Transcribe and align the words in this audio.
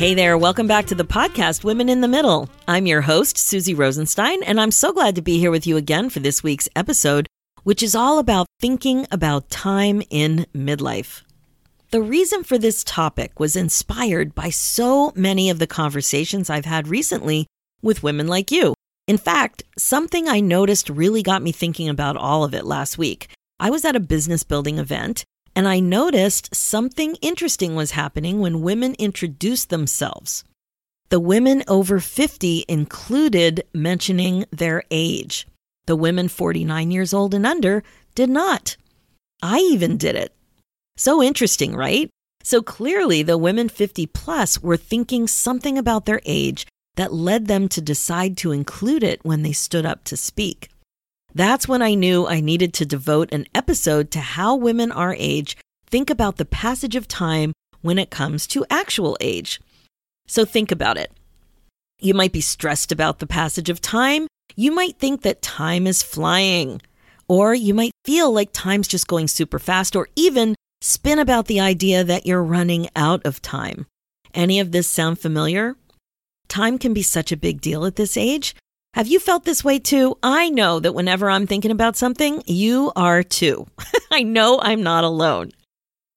Hey 0.00 0.14
there, 0.14 0.38
welcome 0.38 0.66
back 0.66 0.86
to 0.86 0.94
the 0.94 1.04
podcast 1.04 1.62
Women 1.62 1.90
in 1.90 2.00
the 2.00 2.08
Middle. 2.08 2.48
I'm 2.66 2.86
your 2.86 3.02
host, 3.02 3.36
Suzy 3.36 3.74
Rosenstein, 3.74 4.42
and 4.44 4.58
I'm 4.58 4.70
so 4.70 4.94
glad 4.94 5.14
to 5.16 5.20
be 5.20 5.38
here 5.38 5.50
with 5.50 5.66
you 5.66 5.76
again 5.76 6.08
for 6.08 6.20
this 6.20 6.42
week's 6.42 6.70
episode, 6.74 7.26
which 7.64 7.82
is 7.82 7.94
all 7.94 8.18
about 8.18 8.46
thinking 8.62 9.06
about 9.12 9.50
time 9.50 10.02
in 10.08 10.46
midlife. 10.56 11.20
The 11.90 12.00
reason 12.00 12.44
for 12.44 12.56
this 12.56 12.82
topic 12.82 13.38
was 13.38 13.56
inspired 13.56 14.34
by 14.34 14.48
so 14.48 15.12
many 15.14 15.50
of 15.50 15.58
the 15.58 15.66
conversations 15.66 16.48
I've 16.48 16.64
had 16.64 16.88
recently 16.88 17.46
with 17.82 18.02
women 18.02 18.26
like 18.26 18.50
you. 18.50 18.72
In 19.06 19.18
fact, 19.18 19.64
something 19.76 20.30
I 20.30 20.40
noticed 20.40 20.88
really 20.88 21.22
got 21.22 21.42
me 21.42 21.52
thinking 21.52 21.90
about 21.90 22.16
all 22.16 22.42
of 22.42 22.54
it 22.54 22.64
last 22.64 22.96
week. 22.96 23.28
I 23.58 23.68
was 23.68 23.84
at 23.84 23.96
a 23.96 24.00
business 24.00 24.44
building 24.44 24.78
event 24.78 25.24
and 25.60 25.68
I 25.68 25.78
noticed 25.78 26.54
something 26.54 27.16
interesting 27.16 27.74
was 27.74 27.90
happening 27.90 28.40
when 28.40 28.62
women 28.62 28.94
introduced 28.98 29.68
themselves. 29.68 30.42
The 31.10 31.20
women 31.20 31.64
over 31.68 32.00
50 32.00 32.64
included 32.66 33.66
mentioning 33.74 34.46
their 34.50 34.84
age. 34.90 35.46
The 35.84 35.96
women 35.96 36.28
49 36.28 36.90
years 36.90 37.12
old 37.12 37.34
and 37.34 37.44
under 37.44 37.82
did 38.14 38.30
not. 38.30 38.78
I 39.42 39.58
even 39.58 39.98
did 39.98 40.16
it. 40.16 40.34
So 40.96 41.22
interesting, 41.22 41.76
right? 41.76 42.08
So 42.42 42.62
clearly, 42.62 43.22
the 43.22 43.36
women 43.36 43.68
50 43.68 44.06
plus 44.06 44.62
were 44.62 44.78
thinking 44.78 45.28
something 45.28 45.76
about 45.76 46.06
their 46.06 46.22
age 46.24 46.66
that 46.96 47.12
led 47.12 47.48
them 47.48 47.68
to 47.68 47.82
decide 47.82 48.38
to 48.38 48.52
include 48.52 49.02
it 49.02 49.22
when 49.26 49.42
they 49.42 49.52
stood 49.52 49.84
up 49.84 50.04
to 50.04 50.16
speak. 50.16 50.70
That's 51.34 51.68
when 51.68 51.82
I 51.82 51.94
knew 51.94 52.26
I 52.26 52.40
needed 52.40 52.74
to 52.74 52.86
devote 52.86 53.32
an 53.32 53.46
episode 53.54 54.10
to 54.12 54.20
how 54.20 54.56
women 54.56 54.90
our 54.90 55.14
age 55.18 55.56
think 55.86 56.10
about 56.10 56.36
the 56.36 56.44
passage 56.44 56.96
of 56.96 57.08
time 57.08 57.52
when 57.82 57.98
it 57.98 58.10
comes 58.10 58.46
to 58.48 58.66
actual 58.70 59.16
age. 59.20 59.60
So 60.26 60.44
think 60.44 60.70
about 60.70 60.96
it. 60.96 61.12
You 62.00 62.14
might 62.14 62.32
be 62.32 62.40
stressed 62.40 62.92
about 62.92 63.18
the 63.18 63.26
passage 63.26 63.68
of 63.68 63.80
time. 63.80 64.26
You 64.56 64.72
might 64.72 64.98
think 64.98 65.22
that 65.22 65.42
time 65.42 65.86
is 65.86 66.02
flying. 66.02 66.80
Or 67.28 67.54
you 67.54 67.74
might 67.74 67.92
feel 68.04 68.32
like 68.32 68.50
time's 68.52 68.88
just 68.88 69.06
going 69.06 69.28
super 69.28 69.58
fast, 69.58 69.94
or 69.94 70.08
even 70.16 70.56
spin 70.82 71.18
about 71.18 71.46
the 71.46 71.60
idea 71.60 72.02
that 72.02 72.26
you're 72.26 72.42
running 72.42 72.88
out 72.96 73.24
of 73.24 73.42
time. 73.42 73.86
Any 74.34 74.58
of 74.60 74.72
this 74.72 74.88
sound 74.88 75.18
familiar? 75.18 75.76
Time 76.48 76.78
can 76.78 76.92
be 76.92 77.02
such 77.02 77.30
a 77.30 77.36
big 77.36 77.60
deal 77.60 77.84
at 77.84 77.96
this 77.96 78.16
age, 78.16 78.56
have 78.94 79.06
you 79.06 79.20
felt 79.20 79.44
this 79.44 79.62
way 79.62 79.78
too? 79.78 80.18
I 80.20 80.48
know 80.50 80.80
that 80.80 80.94
whenever 80.94 81.30
I'm 81.30 81.46
thinking 81.46 81.70
about 81.70 81.96
something, 81.96 82.42
you 82.46 82.90
are 82.96 83.22
too. 83.22 83.68
I 84.10 84.24
know 84.24 84.58
I'm 84.60 84.82
not 84.82 85.04
alone. 85.04 85.52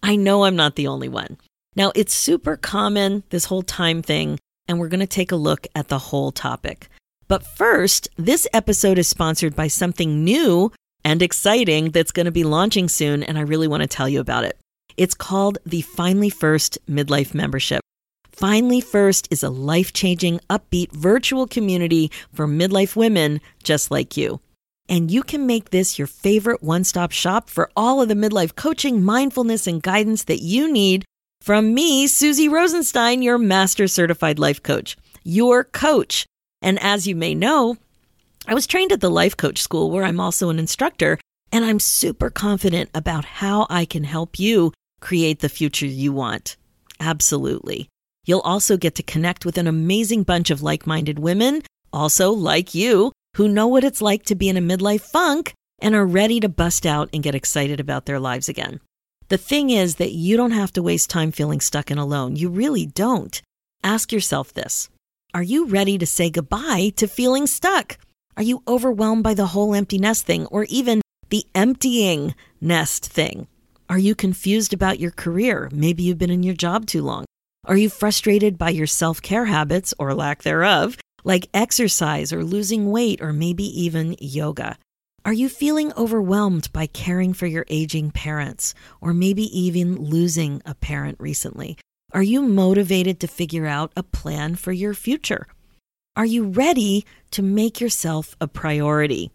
I 0.02 0.16
know 0.16 0.44
I'm 0.46 0.56
not 0.56 0.76
the 0.76 0.88
only 0.88 1.08
one. 1.08 1.38
Now, 1.76 1.92
it's 1.96 2.14
super 2.14 2.58
common, 2.58 3.24
this 3.30 3.46
whole 3.46 3.62
time 3.62 4.02
thing, 4.02 4.40
and 4.68 4.80
we're 4.80 4.90
going 4.90 5.00
to 5.02 5.08
take 5.08 5.32
a 5.32 5.36
look 5.36 5.68
at 5.76 5.88
the 5.88 6.00
whole 6.00 6.32
topic. 6.32 6.90
But 7.28 7.46
first, 7.46 8.10
this 8.18 8.48
episode 8.54 8.98
is 8.98 9.08
sponsored 9.08 9.56
by 9.56 9.68
something 9.68 10.24
new 10.24 10.72
and 11.06 11.22
exciting 11.22 11.92
that's 11.92 12.12
going 12.12 12.26
to 12.26 12.32
be 12.32 12.44
launching 12.44 12.90
soon, 12.90 13.22
and 13.22 13.38
I 13.38 13.42
really 13.42 13.68
want 13.68 13.82
to 13.82 13.88
tell 13.88 14.10
you 14.10 14.20
about 14.20 14.46
it. 14.46 14.58
It's 14.98 15.16
called 15.16 15.60
the 15.66 15.82
Finally 15.82 16.32
First 16.32 16.80
Midlife 16.90 17.36
Membership. 17.36 17.83
Finally 18.44 18.82
First 18.82 19.30
is 19.32 19.42
a 19.42 19.50
life 19.50 19.94
changing, 19.94 20.42
upbeat 20.50 20.92
virtual 20.92 21.48
community 21.48 22.12
for 22.34 22.46
midlife 22.46 22.94
women 22.94 23.40
just 23.64 23.90
like 23.90 24.18
you. 24.18 24.42
And 24.90 25.10
you 25.10 25.24
can 25.24 25.48
make 25.48 25.70
this 25.70 25.98
your 25.98 26.08
favorite 26.08 26.62
one 26.62 26.84
stop 26.84 27.14
shop 27.14 27.50
for 27.50 27.72
all 27.78 28.02
of 28.02 28.10
the 28.10 28.16
midlife 28.16 28.54
coaching, 28.54 29.02
mindfulness, 29.02 29.66
and 29.66 29.82
guidance 29.82 30.26
that 30.26 30.42
you 30.42 30.70
need 30.70 31.06
from 31.40 31.74
me, 31.74 32.06
Suzy 32.06 32.50
Rosenstein, 32.50 33.22
your 33.22 33.38
master 33.38 33.88
certified 33.88 34.40
life 34.40 34.62
coach, 34.62 34.98
your 35.24 35.64
coach. 35.64 36.26
And 36.62 36.78
as 36.84 37.08
you 37.08 37.16
may 37.16 37.34
know, 37.34 37.78
I 38.46 38.54
was 38.54 38.68
trained 38.68 38.92
at 38.92 39.00
the 39.00 39.10
life 39.10 39.38
coach 39.38 39.62
school 39.62 39.90
where 39.90 40.04
I'm 40.04 40.20
also 40.20 40.50
an 40.50 40.60
instructor, 40.60 41.18
and 41.54 41.64
I'm 41.64 41.80
super 41.80 42.30
confident 42.30 42.90
about 42.94 43.24
how 43.24 43.68
I 43.70 43.86
can 43.86 44.04
help 44.04 44.38
you 44.38 44.74
create 45.00 45.40
the 45.40 45.48
future 45.48 45.86
you 45.86 46.12
want. 46.12 46.58
Absolutely. 47.00 47.88
You'll 48.26 48.42
also 48.42 48.78
get 48.78 48.96
to 48.96 49.04
connect 49.04 49.46
with 49.46 49.58
an 49.58 49.68
amazing 49.68 50.24
bunch 50.24 50.50
of 50.50 50.62
like 50.62 50.88
minded 50.88 51.20
women, 51.20 51.62
also 51.92 52.32
like 52.32 52.74
you, 52.74 53.12
who 53.36 53.48
know 53.48 53.68
what 53.68 53.84
it's 53.84 54.02
like 54.02 54.24
to 54.26 54.36
be 54.36 54.50
in 54.50 54.58
a 54.58 54.62
midlife 54.62 55.02
funk 55.02 55.54
and 55.80 55.94
are 55.96 56.06
ready 56.06 56.40
to 56.40 56.48
bust 56.48 56.86
out 56.86 57.10
and 57.12 57.24
get 57.24 57.36
excited 57.36 57.80
about 57.80 58.06
their 58.06 58.20
lives 58.20 58.48
again. 58.48 58.80
The 59.28 59.38
thing 59.38 59.70
is 59.70 59.96
that 59.96 60.14
you 60.14 60.38
don't 60.38 60.52
have 60.52 60.72
to 60.74 60.84
waste 60.84 61.10
time 61.10 61.32
feeling 61.32 61.60
stuck 61.60 61.90
and 61.90 62.00
alone. 62.00 62.36
You 62.36 62.50
really 62.50 62.86
don't. 62.86 63.42
Ask 63.84 64.12
yourself 64.12 64.54
this 64.54 64.90
Are 65.34 65.44
you 65.44 65.66
ready 65.68 65.98
to 65.98 66.06
say 66.06 66.30
goodbye 66.30 66.94
to 66.96 67.08
feeling 67.08 67.48
stuck? 67.48 67.98
Are 68.38 68.44
you 68.44 68.64
overwhelmed 68.68 69.24
by 69.24 69.34
the 69.34 69.48
whole 69.48 69.76
empty 69.76 69.98
nest 69.98 70.26
thing 70.26 70.46
or 70.48 70.64
even 70.66 71.02
the 71.30 71.46
emptying 71.54 72.36
nest 72.62 73.06
thing? 73.06 73.48
Are 73.90 74.00
you 74.00 74.16
confused 74.16 74.74
about 74.74 75.00
your 75.00 75.12
career? 75.12 75.70
Maybe 75.74 76.04
you've 76.04 76.18
been 76.18 76.30
in 76.30 76.44
your 76.44 76.56
job 76.56 76.86
too 76.86 77.04
long. 77.04 77.26
Are 77.66 77.78
you 77.78 77.90
frustrated 77.90 78.58
by 78.58 78.72
your 78.72 78.88
self 78.88 79.22
care 79.22 79.46
habits 79.46 79.94
or 79.98 80.14
lack 80.14 80.44
thereof, 80.44 80.98
like 81.24 81.48
exercise 81.54 82.34
or 82.34 82.44
losing 82.44 82.92
weight 82.92 83.22
or 83.22 83.32
maybe 83.32 83.64
even 83.64 84.18
yoga? 84.20 84.78
Are 85.24 85.32
you 85.32 85.48
feeling 85.48 85.94
overwhelmed 85.94 86.70
by 86.74 86.88
caring 86.88 87.32
for 87.34 87.46
your 87.46 87.66
aging 87.70 88.12
parents 88.12 88.74
or 89.00 89.14
maybe 89.14 89.44
even 89.58 89.96
losing 89.96 90.62
a 90.66 90.76
parent 90.76 91.16
recently? 91.22 91.78
Are 92.12 92.22
you 92.22 92.42
motivated 92.42 93.22
to 93.22 93.28
figure 93.28 93.66
out 93.66 93.94
a 93.96 94.04
plan 94.04 94.56
for 94.56 94.74
your 94.74 94.94
future? 94.94 95.48
Are 96.18 96.26
you 96.26 96.44
ready 96.44 97.06
to 97.32 97.42
make 97.42 97.80
yourself 97.80 98.36
a 98.42 98.48
priority? 98.50 99.32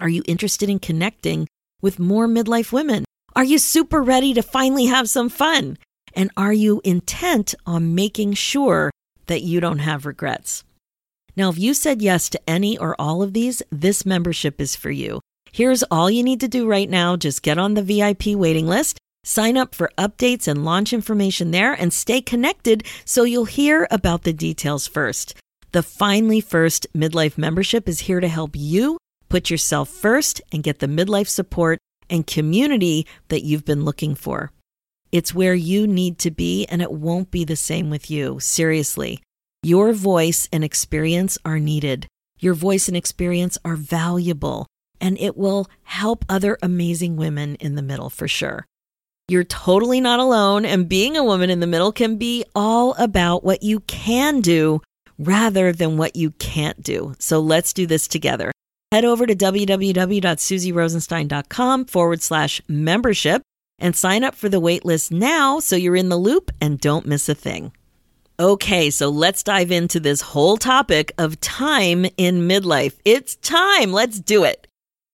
Are 0.00 0.08
you 0.08 0.24
interested 0.26 0.68
in 0.68 0.80
connecting 0.80 1.46
with 1.80 2.00
more 2.00 2.26
midlife 2.26 2.72
women? 2.72 3.04
Are 3.36 3.44
you 3.44 3.58
super 3.58 4.02
ready 4.02 4.34
to 4.34 4.42
finally 4.42 4.86
have 4.86 5.08
some 5.08 5.28
fun? 5.28 5.78
And 6.14 6.30
are 6.36 6.52
you 6.52 6.80
intent 6.84 7.54
on 7.66 7.94
making 7.94 8.34
sure 8.34 8.90
that 9.26 9.42
you 9.42 9.60
don't 9.60 9.78
have 9.78 10.06
regrets? 10.06 10.64
Now, 11.36 11.50
if 11.50 11.58
you 11.58 11.74
said 11.74 12.02
yes 12.02 12.28
to 12.30 12.40
any 12.48 12.76
or 12.76 12.94
all 13.00 13.22
of 13.22 13.32
these, 13.32 13.62
this 13.70 14.04
membership 14.04 14.60
is 14.60 14.76
for 14.76 14.90
you. 14.90 15.20
Here's 15.52 15.82
all 15.84 16.10
you 16.10 16.22
need 16.22 16.40
to 16.40 16.48
do 16.48 16.68
right 16.68 16.88
now 16.88 17.16
just 17.16 17.42
get 17.42 17.58
on 17.58 17.74
the 17.74 17.82
VIP 17.82 18.36
waiting 18.36 18.66
list, 18.66 18.98
sign 19.24 19.56
up 19.56 19.74
for 19.74 19.90
updates 19.98 20.46
and 20.46 20.64
launch 20.64 20.92
information 20.92 21.50
there, 21.50 21.72
and 21.72 21.92
stay 21.92 22.20
connected 22.20 22.84
so 23.04 23.24
you'll 23.24 23.44
hear 23.46 23.86
about 23.90 24.22
the 24.22 24.32
details 24.32 24.86
first. 24.86 25.34
The 25.72 25.82
Finally 25.82 26.40
First 26.40 26.86
Midlife 26.94 27.38
membership 27.38 27.88
is 27.88 28.00
here 28.00 28.20
to 28.20 28.28
help 28.28 28.50
you 28.54 28.98
put 29.28 29.50
yourself 29.50 29.88
first 29.88 30.42
and 30.52 30.62
get 30.62 30.80
the 30.80 30.86
midlife 30.86 31.28
support 31.28 31.78
and 32.10 32.26
community 32.26 33.06
that 33.28 33.44
you've 33.44 33.64
been 33.64 33.84
looking 33.84 34.14
for. 34.14 34.50
It's 35.12 35.34
where 35.34 35.54
you 35.54 35.86
need 35.86 36.18
to 36.20 36.30
be, 36.30 36.64
and 36.66 36.80
it 36.80 36.92
won't 36.92 37.30
be 37.30 37.44
the 37.44 37.56
same 37.56 37.90
with 37.90 38.10
you. 38.10 38.38
Seriously. 38.40 39.20
Your 39.62 39.92
voice 39.92 40.48
and 40.52 40.64
experience 40.64 41.36
are 41.44 41.58
needed. 41.58 42.06
Your 42.38 42.54
voice 42.54 42.88
and 42.88 42.96
experience 42.96 43.58
are 43.64 43.76
valuable, 43.76 44.66
and 45.00 45.18
it 45.18 45.36
will 45.36 45.68
help 45.82 46.24
other 46.28 46.56
amazing 46.62 47.16
women 47.16 47.56
in 47.56 47.74
the 47.74 47.82
middle 47.82 48.08
for 48.08 48.26
sure. 48.26 48.64
You're 49.28 49.44
totally 49.44 50.00
not 50.00 50.18
alone, 50.18 50.64
and 50.64 50.88
being 50.88 51.16
a 51.16 51.24
woman 51.24 51.50
in 51.50 51.60
the 51.60 51.66
middle 51.66 51.92
can 51.92 52.16
be 52.16 52.44
all 52.54 52.94
about 52.94 53.44
what 53.44 53.62
you 53.62 53.80
can 53.80 54.40
do 54.40 54.80
rather 55.18 55.72
than 55.72 55.98
what 55.98 56.16
you 56.16 56.30
can't 56.32 56.82
do. 56.82 57.14
So 57.18 57.40
let's 57.40 57.72
do 57.72 57.86
this 57.86 58.08
together. 58.08 58.50
Head 58.90 59.04
over 59.04 59.26
to 59.26 59.36
www.suzyrosenstein.com 59.36 61.84
forward 61.84 62.22
slash 62.22 62.60
membership 62.66 63.42
and 63.80 63.96
sign 63.96 64.22
up 64.22 64.34
for 64.34 64.48
the 64.48 64.60
waitlist 64.60 65.10
now 65.10 65.58
so 65.58 65.74
you're 65.74 65.96
in 65.96 66.08
the 66.08 66.16
loop 66.16 66.50
and 66.60 66.80
don't 66.80 67.06
miss 67.06 67.28
a 67.28 67.34
thing. 67.34 67.72
Okay, 68.38 68.88
so 68.88 69.10
let's 69.10 69.42
dive 69.42 69.70
into 69.70 70.00
this 70.00 70.20
whole 70.20 70.56
topic 70.56 71.12
of 71.18 71.40
time 71.40 72.06
in 72.16 72.48
midlife. 72.48 72.96
It's 73.04 73.36
time. 73.36 73.92
Let's 73.92 74.18
do 74.18 74.44
it. 74.44 74.66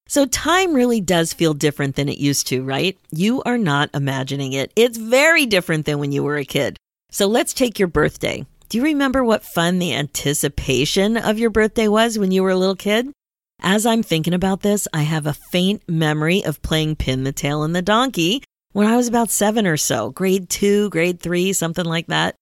So, 0.07 0.25
time 0.25 0.73
really 0.73 1.01
does 1.01 1.33
feel 1.33 1.53
different 1.53 1.97
than 1.97 2.07
it 2.07 2.17
used 2.17 2.47
to, 2.47 2.63
right? 2.63 2.97
You 3.11 3.43
are 3.43 3.57
not 3.57 3.89
imagining 3.93 4.53
it. 4.53 4.71
It's 4.77 4.97
very 4.97 5.45
different 5.45 5.85
than 5.85 5.99
when 5.99 6.13
you 6.13 6.23
were 6.23 6.37
a 6.37 6.45
kid. 6.45 6.77
So, 7.11 7.27
let's 7.27 7.53
take 7.53 7.77
your 7.77 7.89
birthday. 7.89 8.45
Do 8.69 8.77
you 8.77 8.83
remember 8.85 9.23
what 9.23 9.43
fun 9.43 9.79
the 9.79 9.93
anticipation 9.93 11.17
of 11.17 11.37
your 11.37 11.49
birthday 11.49 11.89
was 11.89 12.17
when 12.17 12.31
you 12.31 12.43
were 12.43 12.51
a 12.51 12.55
little 12.55 12.77
kid? 12.77 13.11
As 13.59 13.85
I'm 13.85 14.03
thinking 14.03 14.33
about 14.33 14.61
this, 14.61 14.87
I 14.93 15.01
have 15.01 15.25
a 15.25 15.33
faint 15.33 15.83
memory 15.89 16.45
of 16.45 16.61
playing 16.61 16.95
Pin 16.95 17.25
the 17.25 17.33
Tail 17.33 17.63
and 17.63 17.75
the 17.75 17.81
Donkey 17.81 18.43
when 18.73 18.87
I 18.87 18.95
was 18.95 19.07
about 19.07 19.29
seven 19.29 19.65
or 19.65 19.77
so, 19.77 20.11
grade 20.11 20.49
two, 20.49 20.89
grade 20.89 21.19
three, 21.19 21.53
something 21.53 21.85
like 21.85 22.07
that. 22.07 22.35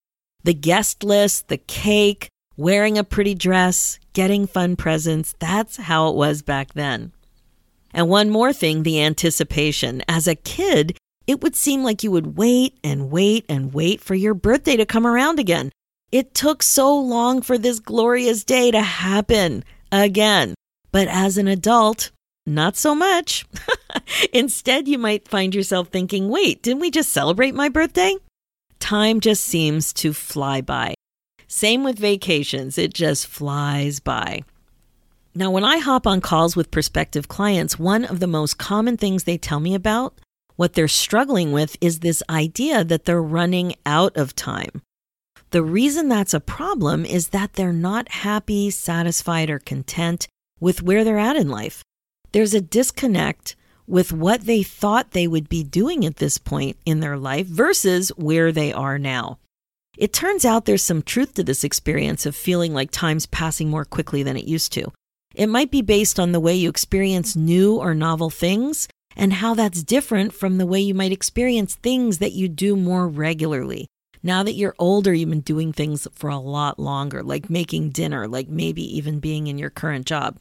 The 0.44 0.54
guest 0.54 1.02
list, 1.02 1.48
the 1.48 1.58
cake, 1.58 2.28
wearing 2.56 2.98
a 2.98 3.04
pretty 3.04 3.34
dress, 3.34 3.98
getting 4.12 4.46
fun 4.46 4.76
presents. 4.76 5.34
That's 5.38 5.76
how 5.76 6.08
it 6.08 6.14
was 6.14 6.42
back 6.42 6.74
then. 6.74 7.12
And 7.92 8.08
one 8.08 8.30
more 8.30 8.52
thing 8.52 8.82
the 8.82 9.02
anticipation. 9.02 10.02
As 10.08 10.28
a 10.28 10.34
kid, 10.34 10.98
it 11.26 11.42
would 11.42 11.56
seem 11.56 11.82
like 11.82 12.02
you 12.02 12.10
would 12.10 12.36
wait 12.36 12.78
and 12.84 13.10
wait 13.10 13.44
and 13.48 13.72
wait 13.72 14.00
for 14.00 14.14
your 14.14 14.34
birthday 14.34 14.76
to 14.76 14.86
come 14.86 15.06
around 15.06 15.38
again. 15.38 15.72
It 16.12 16.34
took 16.34 16.62
so 16.62 16.96
long 16.96 17.42
for 17.42 17.58
this 17.58 17.80
glorious 17.80 18.44
day 18.44 18.70
to 18.70 18.80
happen 18.80 19.64
again. 19.90 20.54
But 20.92 21.08
as 21.08 21.36
an 21.36 21.48
adult, 21.48 22.10
not 22.46 22.76
so 22.76 22.94
much. 22.94 23.44
Instead, 24.32 24.88
you 24.88 24.98
might 24.98 25.28
find 25.28 25.54
yourself 25.54 25.88
thinking, 25.88 26.28
wait, 26.28 26.62
didn't 26.62 26.80
we 26.80 26.90
just 26.90 27.10
celebrate 27.10 27.54
my 27.54 27.68
birthday? 27.68 28.14
Time 28.78 29.20
just 29.20 29.44
seems 29.44 29.92
to 29.94 30.12
fly 30.12 30.60
by. 30.60 30.94
Same 31.48 31.84
with 31.84 31.98
vacations, 31.98 32.78
it 32.78 32.94
just 32.94 33.26
flies 33.26 34.00
by. 34.00 34.42
Now, 35.34 35.50
when 35.50 35.64
I 35.64 35.78
hop 35.78 36.06
on 36.06 36.20
calls 36.20 36.56
with 36.56 36.70
prospective 36.70 37.28
clients, 37.28 37.78
one 37.78 38.04
of 38.04 38.20
the 38.20 38.26
most 38.26 38.58
common 38.58 38.96
things 38.96 39.24
they 39.24 39.36
tell 39.36 39.60
me 39.60 39.74
about 39.74 40.14
what 40.56 40.72
they're 40.72 40.88
struggling 40.88 41.52
with 41.52 41.76
is 41.80 42.00
this 42.00 42.22
idea 42.30 42.82
that 42.84 43.04
they're 43.04 43.22
running 43.22 43.74
out 43.84 44.16
of 44.16 44.34
time. 44.34 44.82
The 45.50 45.62
reason 45.62 46.08
that's 46.08 46.34
a 46.34 46.40
problem 46.40 47.04
is 47.04 47.28
that 47.28 47.52
they're 47.52 47.72
not 47.72 48.10
happy, 48.10 48.70
satisfied, 48.70 49.50
or 49.50 49.58
content 49.58 50.26
with 50.58 50.82
where 50.82 51.04
they're 51.04 51.18
at 51.18 51.36
in 51.36 51.48
life. 51.48 51.84
There's 52.32 52.54
a 52.54 52.60
disconnect 52.60 53.56
with 53.86 54.12
what 54.12 54.42
they 54.42 54.62
thought 54.62 55.12
they 55.12 55.26
would 55.26 55.48
be 55.48 55.62
doing 55.62 56.04
at 56.04 56.16
this 56.16 56.38
point 56.38 56.76
in 56.84 57.00
their 57.00 57.16
life 57.16 57.46
versus 57.46 58.08
where 58.16 58.52
they 58.52 58.72
are 58.72 58.98
now. 58.98 59.38
It 59.96 60.12
turns 60.12 60.44
out 60.44 60.64
there's 60.64 60.82
some 60.82 61.02
truth 61.02 61.34
to 61.34 61.44
this 61.44 61.64
experience 61.64 62.26
of 62.26 62.36
feeling 62.36 62.74
like 62.74 62.90
time's 62.90 63.26
passing 63.26 63.70
more 63.70 63.84
quickly 63.84 64.22
than 64.22 64.36
it 64.36 64.44
used 64.44 64.72
to. 64.72 64.92
It 65.34 65.46
might 65.46 65.70
be 65.70 65.82
based 65.82 66.18
on 66.18 66.32
the 66.32 66.40
way 66.40 66.54
you 66.54 66.68
experience 66.68 67.36
new 67.36 67.76
or 67.76 67.94
novel 67.94 68.30
things 68.30 68.88
and 69.16 69.34
how 69.34 69.54
that's 69.54 69.82
different 69.82 70.34
from 70.34 70.58
the 70.58 70.66
way 70.66 70.80
you 70.80 70.94
might 70.94 71.12
experience 71.12 71.74
things 71.74 72.18
that 72.18 72.32
you 72.32 72.48
do 72.48 72.76
more 72.76 73.08
regularly. 73.08 73.86
Now 74.22 74.42
that 74.42 74.54
you're 74.54 74.74
older, 74.78 75.14
you've 75.14 75.30
been 75.30 75.40
doing 75.40 75.72
things 75.72 76.06
for 76.12 76.28
a 76.28 76.38
lot 76.38 76.78
longer, 76.78 77.22
like 77.22 77.48
making 77.48 77.90
dinner, 77.90 78.26
like 78.26 78.48
maybe 78.48 78.82
even 78.96 79.20
being 79.20 79.46
in 79.46 79.56
your 79.56 79.70
current 79.70 80.06
job. 80.06 80.36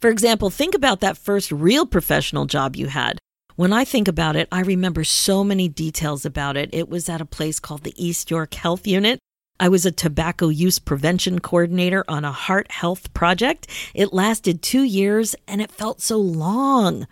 For 0.00 0.08
example, 0.08 0.50
think 0.50 0.74
about 0.74 1.00
that 1.00 1.18
first 1.18 1.52
real 1.52 1.86
professional 1.86 2.46
job 2.46 2.76
you 2.76 2.86
had. 2.86 3.18
When 3.56 3.72
I 3.72 3.84
think 3.84 4.08
about 4.08 4.36
it, 4.36 4.48
I 4.50 4.60
remember 4.60 5.04
so 5.04 5.44
many 5.44 5.68
details 5.68 6.24
about 6.24 6.56
it. 6.56 6.70
It 6.72 6.88
was 6.88 7.08
at 7.08 7.20
a 7.20 7.26
place 7.26 7.60
called 7.60 7.82
the 7.82 7.94
East 8.02 8.30
York 8.30 8.54
Health 8.54 8.86
Unit. 8.86 9.18
I 9.58 9.68
was 9.68 9.84
a 9.84 9.92
tobacco 9.92 10.48
use 10.48 10.78
prevention 10.78 11.40
coordinator 11.40 12.04
on 12.08 12.24
a 12.24 12.32
heart 12.32 12.70
health 12.70 13.12
project. 13.12 13.66
It 13.92 14.14
lasted 14.14 14.62
two 14.62 14.82
years 14.84 15.36
and 15.46 15.60
it 15.60 15.70
felt 15.70 16.00
so 16.00 16.16
long 16.16 17.06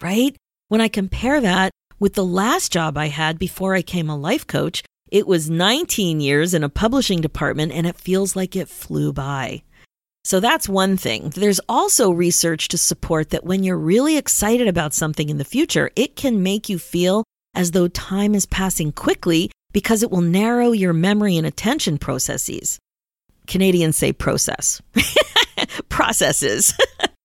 right? 0.00 0.36
When 0.68 0.80
I 0.80 0.88
compare 0.88 1.40
that 1.40 1.72
with 1.98 2.14
the 2.14 2.24
last 2.24 2.72
job 2.72 2.96
I 2.96 3.08
had 3.08 3.38
before 3.38 3.74
I 3.74 3.80
became 3.80 4.08
a 4.08 4.16
life 4.16 4.46
coach, 4.46 4.82
it 5.10 5.26
was 5.26 5.50
19 5.50 6.20
years 6.20 6.54
in 6.54 6.62
a 6.62 6.68
publishing 6.68 7.20
department 7.20 7.72
and 7.72 7.86
it 7.86 7.96
feels 7.96 8.36
like 8.36 8.54
it 8.54 8.68
flew 8.68 9.12
by. 9.12 9.62
So 10.28 10.40
that's 10.40 10.68
one 10.68 10.98
thing. 10.98 11.30
There's 11.30 11.58
also 11.70 12.10
research 12.10 12.68
to 12.68 12.76
support 12.76 13.30
that 13.30 13.44
when 13.44 13.64
you're 13.64 13.78
really 13.78 14.18
excited 14.18 14.68
about 14.68 14.92
something 14.92 15.30
in 15.30 15.38
the 15.38 15.42
future, 15.42 15.90
it 15.96 16.16
can 16.16 16.42
make 16.42 16.68
you 16.68 16.78
feel 16.78 17.24
as 17.54 17.70
though 17.70 17.88
time 17.88 18.34
is 18.34 18.44
passing 18.44 18.92
quickly 18.92 19.50
because 19.72 20.02
it 20.02 20.10
will 20.10 20.20
narrow 20.20 20.72
your 20.72 20.92
memory 20.92 21.38
and 21.38 21.46
attention 21.46 21.96
processes. 21.96 22.78
Canadians 23.46 23.96
say 23.96 24.12
process. 24.12 24.82
processes. 25.88 26.74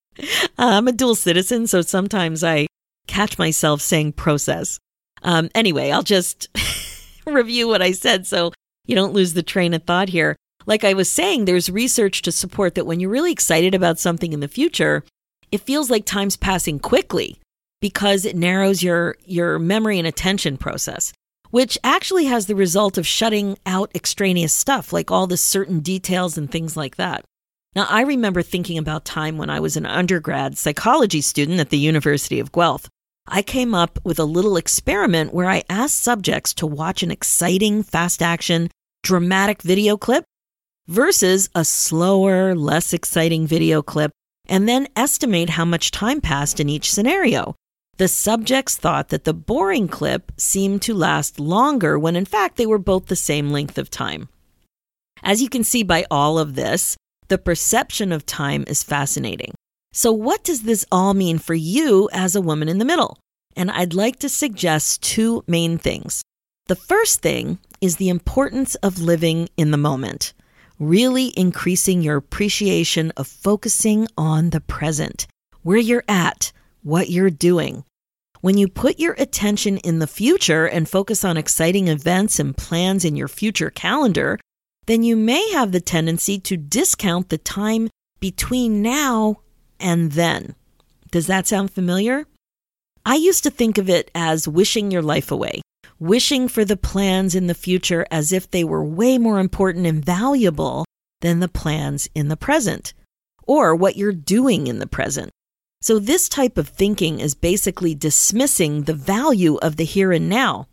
I'm 0.57 0.87
a 0.87 0.93
dual 0.93 1.15
citizen, 1.15 1.67
so 1.67 1.81
sometimes 1.81 2.41
I 2.41 2.67
catch 3.07 3.37
myself 3.37 3.81
saying 3.81 4.13
process. 4.13 4.79
Um, 5.23 5.49
anyway, 5.53 5.91
I'll 5.91 6.03
just 6.03 6.47
review 7.25 7.67
what 7.67 7.81
I 7.81 7.91
said 7.91 8.25
so 8.25 8.53
you 8.85 8.95
don't 8.95 9.13
lose 9.13 9.33
the 9.33 9.43
train 9.43 9.73
of 9.73 9.83
thought 9.83 10.07
here. 10.07 10.37
Like 10.65 10.83
I 10.83 10.93
was 10.93 11.09
saying, 11.09 11.45
there's 11.45 11.69
research 11.69 12.21
to 12.23 12.31
support 12.31 12.75
that 12.75 12.85
when 12.85 12.99
you're 12.99 13.09
really 13.09 13.31
excited 13.31 13.75
about 13.75 13.99
something 13.99 14.33
in 14.33 14.39
the 14.39 14.47
future, 14.47 15.03
it 15.51 15.61
feels 15.61 15.89
like 15.89 16.05
time's 16.05 16.37
passing 16.37 16.79
quickly 16.79 17.39
because 17.81 18.25
it 18.25 18.35
narrows 18.35 18.81
your, 18.81 19.15
your 19.25 19.59
memory 19.59 19.99
and 19.99 20.07
attention 20.07 20.57
process, 20.57 21.11
which 21.51 21.77
actually 21.83 22.25
has 22.25 22.45
the 22.45 22.55
result 22.55 22.97
of 22.97 23.05
shutting 23.05 23.57
out 23.65 23.91
extraneous 23.93 24.53
stuff 24.53 24.93
like 24.93 25.11
all 25.11 25.27
the 25.27 25.37
certain 25.37 25.81
details 25.81 26.37
and 26.37 26.49
things 26.49 26.77
like 26.77 26.95
that. 26.95 27.25
Now, 27.75 27.87
I 27.89 28.01
remember 28.01 28.41
thinking 28.41 28.77
about 28.77 29.03
time 29.03 29.37
when 29.37 29.49
I 29.49 29.59
was 29.59 29.75
an 29.75 29.85
undergrad 29.85 30.57
psychology 30.57 31.21
student 31.21 31.59
at 31.59 31.69
the 31.69 31.77
University 31.77 32.39
of 32.39 32.51
Guelph. 32.51 32.87
I 33.27 33.41
came 33.41 33.73
up 33.73 33.99
with 34.03 34.19
a 34.19 34.25
little 34.25 34.57
experiment 34.57 35.33
where 35.33 35.49
I 35.49 35.63
asked 35.69 36.01
subjects 36.01 36.53
to 36.55 36.67
watch 36.67 37.03
an 37.03 37.11
exciting, 37.11 37.81
fast 37.81 38.21
action, 38.21 38.69
dramatic 39.01 39.61
video 39.61 39.97
clip 39.97 40.23
versus 40.87 41.49
a 41.55 41.65
slower, 41.65 42.55
less 42.55 42.93
exciting 42.93 43.47
video 43.47 43.81
clip, 43.81 44.11
and 44.47 44.67
then 44.67 44.87
estimate 44.95 45.51
how 45.51 45.65
much 45.65 45.91
time 45.91 46.21
passed 46.21 46.59
in 46.59 46.69
each 46.69 46.91
scenario. 46.91 47.55
The 47.97 48.07
subjects 48.07 48.75
thought 48.75 49.09
that 49.09 49.23
the 49.23 49.33
boring 49.33 49.87
clip 49.87 50.31
seemed 50.37 50.81
to 50.83 50.93
last 50.93 51.39
longer 51.39 51.97
when 51.99 52.15
in 52.15 52.25
fact 52.25 52.57
they 52.57 52.65
were 52.65 52.79
both 52.79 53.05
the 53.05 53.15
same 53.15 53.51
length 53.51 53.77
of 53.77 53.89
time. 53.89 54.29
As 55.21 55.41
you 55.41 55.49
can 55.49 55.63
see 55.63 55.83
by 55.83 56.05
all 56.09 56.39
of 56.39 56.55
this, 56.55 56.97
the 57.29 57.37
perception 57.37 58.11
of 58.11 58.25
time 58.25 58.65
is 58.67 58.83
fascinating. 58.83 59.53
So, 59.93 60.11
what 60.11 60.43
does 60.43 60.63
this 60.63 60.85
all 60.91 61.13
mean 61.13 61.37
for 61.37 61.53
you 61.53 62.09
as 62.11 62.35
a 62.35 62.41
woman 62.41 62.67
in 62.67 62.79
the 62.79 62.85
middle? 62.85 63.19
And 63.55 63.69
I'd 63.69 63.93
like 63.93 64.17
to 64.19 64.29
suggest 64.29 65.03
two 65.03 65.43
main 65.47 65.77
things. 65.77 66.23
The 66.67 66.75
first 66.75 67.21
thing 67.21 67.59
is 67.79 67.97
the 67.97 68.09
importance 68.09 68.73
of 68.75 68.99
living 68.99 69.49
in 69.55 69.69
the 69.71 69.77
moment, 69.77 70.33
really 70.79 71.33
increasing 71.37 72.01
your 72.01 72.17
appreciation 72.17 73.11
of 73.17 73.27
focusing 73.27 74.07
on 74.17 74.49
the 74.49 74.61
present, 74.61 75.27
where 75.61 75.77
you're 75.77 76.03
at, 76.07 76.51
what 76.81 77.09
you're 77.09 77.29
doing. 77.29 77.83
When 78.41 78.57
you 78.57 78.67
put 78.67 78.99
your 78.99 79.13
attention 79.13 79.77
in 79.77 79.99
the 79.99 80.07
future 80.07 80.65
and 80.65 80.89
focus 80.89 81.23
on 81.23 81.37
exciting 81.37 81.87
events 81.87 82.39
and 82.39 82.57
plans 82.57 83.05
in 83.05 83.15
your 83.15 83.29
future 83.29 83.69
calendar, 83.69 84.37
then 84.85 85.03
you 85.03 85.15
may 85.15 85.51
have 85.51 85.71
the 85.71 85.79
tendency 85.79 86.39
to 86.39 86.57
discount 86.57 87.29
the 87.29 87.37
time 87.37 87.89
between 88.19 88.81
now 88.81 89.39
and 89.79 90.11
then. 90.11 90.55
Does 91.11 91.27
that 91.27 91.47
sound 91.47 91.71
familiar? 91.71 92.25
I 93.05 93.15
used 93.15 93.43
to 93.43 93.49
think 93.49 93.77
of 93.77 93.89
it 93.89 94.11
as 94.15 94.47
wishing 94.47 94.91
your 94.91 95.01
life 95.01 95.31
away, 95.31 95.61
wishing 96.03 96.49
for 96.49 96.65
the 96.65 96.75
plans 96.75 97.33
in 97.33 97.47
the 97.47 97.53
future 97.53 98.05
as 98.11 98.33
if 98.33 98.51
they 98.51 98.63
were 98.63 98.83
way 98.83 99.17
more 99.17 99.39
important 99.39 99.85
and 99.85 100.03
valuable 100.03 100.85
than 101.21 101.39
the 101.39 101.47
plans 101.47 102.09
in 102.13 102.27
the 102.27 102.35
present, 102.35 102.93
or 103.47 103.73
what 103.73 103.95
you're 103.95 104.11
doing 104.11 104.67
in 104.67 104.79
the 104.79 104.87
present. 104.87 105.29
So, 105.81 105.99
this 105.99 106.27
type 106.27 106.57
of 106.57 106.67
thinking 106.67 107.19
is 107.19 107.33
basically 107.33 107.95
dismissing 107.95 108.83
the 108.83 108.93
value 108.93 109.55
of 109.57 109.77
the 109.77 109.85
here 109.85 110.11
and 110.11 110.29
now, 110.29 110.67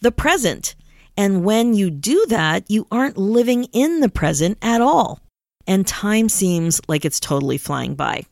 the 0.00 0.12
present, 0.12 0.74
and 1.16 1.44
when 1.44 1.74
you 1.74 1.90
do 1.90 2.24
that, 2.28 2.70
you 2.70 2.86
aren't 2.90 3.18
living 3.18 3.64
in 3.72 4.00
the 4.00 4.08
present 4.08 4.56
at 4.62 4.80
all. 4.80 5.20
And 5.66 5.86
time 5.86 6.28
seems 6.28 6.80
like 6.88 7.04
it's 7.04 7.20
totally 7.20 7.58
flying 7.58 7.94
by. 7.94 8.24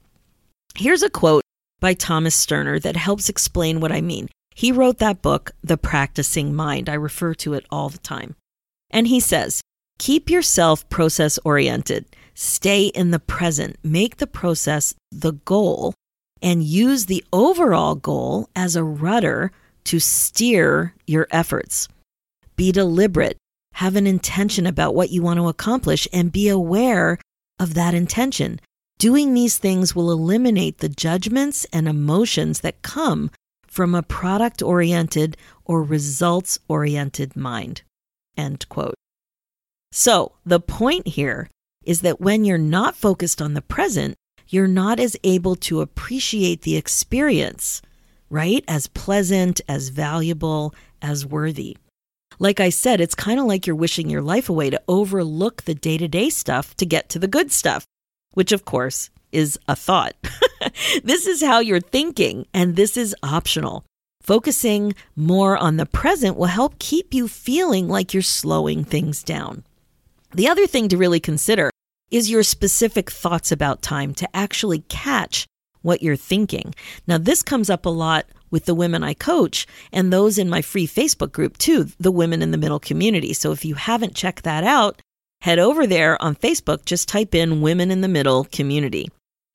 Here's 0.74 1.02
a 1.02 1.10
quote 1.10 1.42
by 1.80 1.94
Thomas 1.94 2.34
Sterner 2.34 2.78
that 2.80 2.96
helps 2.96 3.28
explain 3.28 3.80
what 3.80 3.92
I 3.92 4.00
mean. 4.00 4.28
He 4.54 4.72
wrote 4.72 4.98
that 4.98 5.22
book, 5.22 5.52
The 5.62 5.76
Practicing 5.76 6.54
Mind. 6.54 6.88
I 6.88 6.94
refer 6.94 7.34
to 7.34 7.54
it 7.54 7.66
all 7.70 7.88
the 7.88 7.98
time. 7.98 8.36
And 8.90 9.06
he 9.06 9.20
says, 9.20 9.62
Keep 9.98 10.30
yourself 10.30 10.88
process 10.88 11.38
oriented. 11.44 12.06
Stay 12.34 12.86
in 12.86 13.10
the 13.10 13.18
present. 13.20 13.76
Make 13.82 14.16
the 14.16 14.26
process 14.26 14.94
the 15.12 15.32
goal 15.32 15.94
and 16.42 16.62
use 16.62 17.06
the 17.06 17.24
overall 17.32 17.94
goal 17.94 18.48
as 18.56 18.76
a 18.76 18.84
rudder 18.84 19.52
to 19.84 20.00
steer 20.00 20.94
your 21.06 21.26
efforts. 21.30 21.88
Be 22.56 22.72
deliberate. 22.72 23.36
Have 23.74 23.96
an 23.96 24.06
intention 24.06 24.66
about 24.66 24.94
what 24.94 25.10
you 25.10 25.22
want 25.22 25.38
to 25.38 25.48
accomplish 25.48 26.08
and 26.12 26.32
be 26.32 26.48
aware 26.48 27.18
of 27.58 27.74
that 27.74 27.94
intention. 27.94 28.60
Doing 28.98 29.32
these 29.32 29.58
things 29.58 29.94
will 29.94 30.10
eliminate 30.10 30.78
the 30.78 30.88
judgments 30.88 31.66
and 31.72 31.88
emotions 31.88 32.60
that 32.60 32.82
come 32.82 33.30
from 33.70 33.94
a 33.94 34.02
product 34.02 34.60
oriented 34.60 35.36
or 35.64 35.82
results 35.82 36.58
oriented 36.68 37.36
mind. 37.36 37.82
End 38.36 38.68
quote. 38.68 38.96
So, 39.92 40.32
the 40.44 40.60
point 40.60 41.08
here 41.08 41.48
is 41.84 42.02
that 42.02 42.20
when 42.20 42.44
you're 42.44 42.58
not 42.58 42.94
focused 42.94 43.40
on 43.40 43.54
the 43.54 43.62
present, 43.62 44.16
you're 44.48 44.68
not 44.68 45.00
as 45.00 45.16
able 45.24 45.56
to 45.56 45.80
appreciate 45.80 46.62
the 46.62 46.76
experience, 46.76 47.80
right? 48.28 48.64
As 48.68 48.88
pleasant, 48.88 49.60
as 49.68 49.88
valuable, 49.88 50.74
as 51.00 51.24
worthy. 51.24 51.76
Like 52.38 52.60
I 52.60 52.70
said, 52.70 53.00
it's 53.00 53.14
kind 53.14 53.38
of 53.38 53.46
like 53.46 53.66
you're 53.66 53.76
wishing 53.76 54.10
your 54.10 54.22
life 54.22 54.48
away 54.48 54.70
to 54.70 54.82
overlook 54.88 55.62
the 55.62 55.74
day 55.74 55.98
to 55.98 56.08
day 56.08 56.30
stuff 56.30 56.76
to 56.76 56.86
get 56.86 57.08
to 57.10 57.18
the 57.18 57.28
good 57.28 57.52
stuff, 57.52 57.84
which 58.32 58.52
of 58.52 58.64
course 58.64 59.10
is 59.32 59.58
a 59.68 59.76
thought. 59.76 60.14
this 61.04 61.26
is 61.26 61.42
how 61.42 61.60
you're 61.60 61.80
thinking, 61.80 62.46
and 62.52 62.76
this 62.76 62.96
is 62.96 63.14
optional. 63.22 63.84
Focusing 64.22 64.94
more 65.16 65.56
on 65.56 65.76
the 65.76 65.86
present 65.86 66.36
will 66.36 66.46
help 66.46 66.78
keep 66.78 67.14
you 67.14 67.26
feeling 67.26 67.88
like 67.88 68.12
you're 68.12 68.22
slowing 68.22 68.84
things 68.84 69.22
down. 69.22 69.64
The 70.32 70.48
other 70.48 70.66
thing 70.66 70.88
to 70.88 70.96
really 70.96 71.20
consider 71.20 71.70
is 72.10 72.30
your 72.30 72.42
specific 72.42 73.10
thoughts 73.10 73.50
about 73.50 73.82
time 73.82 74.14
to 74.14 74.36
actually 74.36 74.80
catch 74.88 75.46
what 75.82 76.02
you're 76.02 76.16
thinking. 76.16 76.74
Now, 77.06 77.18
this 77.18 77.42
comes 77.42 77.70
up 77.70 77.86
a 77.86 77.90
lot 77.90 78.26
with 78.50 78.64
the 78.64 78.74
women 78.74 79.02
I 79.02 79.14
coach 79.14 79.66
and 79.92 80.12
those 80.12 80.38
in 80.38 80.50
my 80.50 80.60
free 80.62 80.86
Facebook 80.86 81.32
group 81.32 81.56
too, 81.56 81.88
the 81.98 82.12
Women 82.12 82.42
in 82.42 82.50
the 82.50 82.58
Middle 82.58 82.80
community. 82.80 83.32
So 83.32 83.52
if 83.52 83.64
you 83.64 83.76
haven't 83.76 84.14
checked 84.14 84.44
that 84.44 84.64
out, 84.64 85.00
head 85.40 85.58
over 85.58 85.86
there 85.86 86.20
on 86.22 86.34
Facebook, 86.36 86.84
just 86.84 87.08
type 87.08 87.34
in 87.34 87.60
Women 87.60 87.90
in 87.90 88.00
the 88.00 88.08
Middle 88.08 88.44
community. 88.44 89.08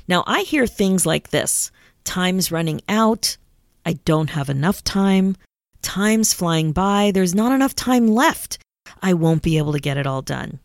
Now, 0.07 0.23
I 0.27 0.41
hear 0.41 0.67
things 0.67 1.05
like 1.05 1.29
this 1.29 1.71
time's 2.03 2.51
running 2.51 2.81
out. 2.87 3.37
I 3.85 3.93
don't 4.05 4.31
have 4.31 4.49
enough 4.49 4.83
time. 4.83 5.35
Time's 5.81 6.33
flying 6.33 6.71
by. 6.71 7.11
There's 7.11 7.35
not 7.35 7.51
enough 7.51 7.75
time 7.75 8.07
left. 8.07 8.59
I 9.01 9.13
won't 9.13 9.43
be 9.43 9.57
able 9.57 9.73
to 9.73 9.79
get 9.79 9.97
it 9.97 10.07
all 10.07 10.21
done. 10.21 10.59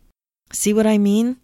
See 0.51 0.73
what 0.73 0.87
I 0.87 0.97
mean? 0.97 1.37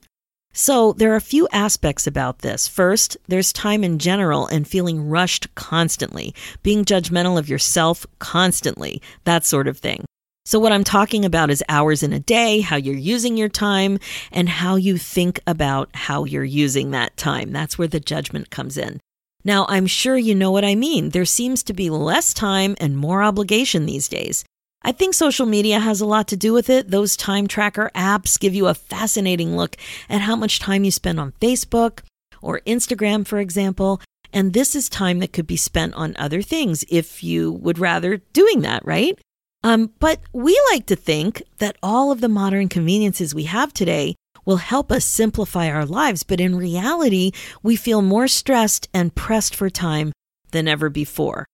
So, 0.53 0.93
there 0.93 1.13
are 1.13 1.17
a 1.17 1.21
few 1.21 1.47
aspects 1.51 2.07
about 2.07 2.39
this. 2.39 2.67
First, 2.67 3.17
there's 3.27 3.53
time 3.53 3.83
in 3.83 3.99
general 3.99 4.47
and 4.47 4.67
feeling 4.67 5.07
rushed 5.07 5.53
constantly, 5.53 6.33
being 6.63 6.83
judgmental 6.83 7.37
of 7.37 7.47
yourself 7.47 8.07
constantly, 8.17 9.01
that 9.23 9.45
sort 9.45 9.67
of 9.67 9.77
thing. 9.77 10.03
So, 10.47 10.59
what 10.59 10.71
I'm 10.71 10.85
talking 10.85 11.25
about 11.25 11.49
is 11.49 11.61
hours 11.67 12.03
in 12.03 12.13
a 12.13 12.21
day, 12.21 12.61
how 12.61 12.77
you're 12.77 12.95
using 12.95 13.35
your 13.35 13.49
time, 13.49 13.99
and 14.31 14.47
how 14.47 14.77
you 14.77 14.97
think 14.97 15.41
about 15.45 15.89
how 15.93 16.23
you're 16.23 16.45
using 16.45 16.91
that 16.91 17.17
time. 17.17 17.51
That's 17.51 17.77
where 17.77 17.89
the 17.89 17.99
judgment 17.99 18.49
comes 18.49 18.77
in. 18.77 19.01
Now, 19.43 19.65
I'm 19.67 19.87
sure 19.87 20.17
you 20.17 20.33
know 20.33 20.49
what 20.49 20.63
I 20.63 20.73
mean. 20.73 21.09
There 21.09 21.25
seems 21.25 21.63
to 21.63 21.73
be 21.73 21.89
less 21.89 22.33
time 22.33 22.77
and 22.79 22.97
more 22.97 23.23
obligation 23.23 23.85
these 23.85 24.07
days. 24.07 24.45
I 24.83 24.93
think 24.93 25.15
social 25.15 25.45
media 25.45 25.81
has 25.81 25.99
a 25.99 26.05
lot 26.05 26.29
to 26.29 26.37
do 26.37 26.53
with 26.53 26.69
it. 26.69 26.91
Those 26.91 27.17
time 27.17 27.47
tracker 27.47 27.91
apps 27.93 28.39
give 28.39 28.55
you 28.55 28.67
a 28.67 28.73
fascinating 28.73 29.57
look 29.57 29.75
at 30.07 30.21
how 30.21 30.37
much 30.37 30.61
time 30.61 30.85
you 30.85 30.91
spend 30.91 31.19
on 31.19 31.33
Facebook 31.41 32.03
or 32.41 32.61
Instagram, 32.61 33.27
for 33.27 33.39
example. 33.39 33.99
And 34.31 34.53
this 34.53 34.77
is 34.77 34.87
time 34.87 35.19
that 35.19 35.33
could 35.33 35.45
be 35.45 35.57
spent 35.57 35.93
on 35.95 36.15
other 36.17 36.41
things 36.41 36.85
if 36.87 37.21
you 37.21 37.51
would 37.51 37.79
rather 37.79 38.21
doing 38.31 38.61
that, 38.61 38.85
right? 38.85 39.19
Um, 39.63 39.91
but 39.99 40.19
we 40.33 40.59
like 40.71 40.85
to 40.87 40.95
think 40.95 41.43
that 41.57 41.77
all 41.81 42.11
of 42.11 42.21
the 42.21 42.29
modern 42.29 42.69
conveniences 42.69 43.33
we 43.33 43.43
have 43.43 43.73
today 43.73 44.15
will 44.45 44.57
help 44.57 44.91
us 44.91 45.03
simplify 45.03 45.69
our 45.69 45.85
lives. 45.85 46.23
But 46.23 46.39
in 46.39 46.55
reality, 46.55 47.31
we 47.61 47.75
feel 47.75 48.01
more 48.01 48.27
stressed 48.27 48.87
and 48.93 49.13
pressed 49.13 49.55
for 49.55 49.69
time 49.69 50.13
than 50.51 50.67
ever 50.67 50.89
before. 50.89 51.45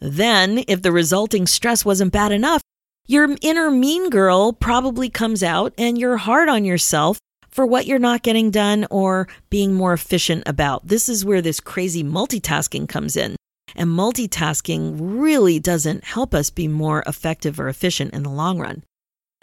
Then, 0.00 0.64
if 0.66 0.82
the 0.82 0.92
resulting 0.92 1.46
stress 1.46 1.84
wasn't 1.84 2.12
bad 2.12 2.32
enough, 2.32 2.62
your 3.06 3.36
inner 3.40 3.70
mean 3.70 4.10
girl 4.10 4.52
probably 4.52 5.08
comes 5.10 5.42
out 5.42 5.74
and 5.76 5.98
you're 5.98 6.16
hard 6.16 6.48
on 6.48 6.64
yourself 6.64 7.18
for 7.50 7.66
what 7.66 7.86
you're 7.86 7.98
not 7.98 8.22
getting 8.22 8.50
done 8.50 8.86
or 8.90 9.28
being 9.50 9.74
more 9.74 9.92
efficient 9.92 10.42
about. 10.46 10.86
This 10.86 11.08
is 11.08 11.24
where 11.24 11.42
this 11.42 11.60
crazy 11.60 12.02
multitasking 12.02 12.88
comes 12.88 13.16
in. 13.16 13.36
And 13.74 13.90
multitasking 13.90 14.96
really 15.00 15.58
doesn't 15.58 16.04
help 16.04 16.34
us 16.34 16.50
be 16.50 16.68
more 16.68 17.02
effective 17.06 17.58
or 17.60 17.68
efficient 17.68 18.14
in 18.14 18.22
the 18.22 18.30
long 18.30 18.58
run. 18.58 18.82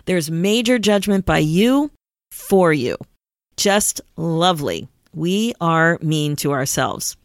There's 0.05 0.31
major 0.31 0.79
judgment 0.79 1.25
by 1.25 1.39
you 1.39 1.91
for 2.31 2.71
you. 2.71 2.97
Just 3.57 4.01
lovely. 4.15 4.87
We 5.13 5.53
are 5.59 5.97
mean 6.01 6.35
to 6.37 6.51
ourselves. 6.51 7.17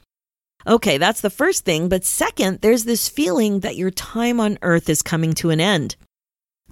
Okay, 0.67 0.99
that's 0.99 1.21
the 1.21 1.31
first 1.31 1.65
thing. 1.65 1.89
But 1.89 2.05
second, 2.05 2.61
there's 2.61 2.85
this 2.85 3.09
feeling 3.09 3.61
that 3.61 3.77
your 3.77 3.91
time 3.91 4.41
on 4.41 4.59
earth 4.63 4.89
is 4.89 5.03
coming 5.03 5.33
to 5.35 5.51
an 5.51 5.61
end 5.61 5.97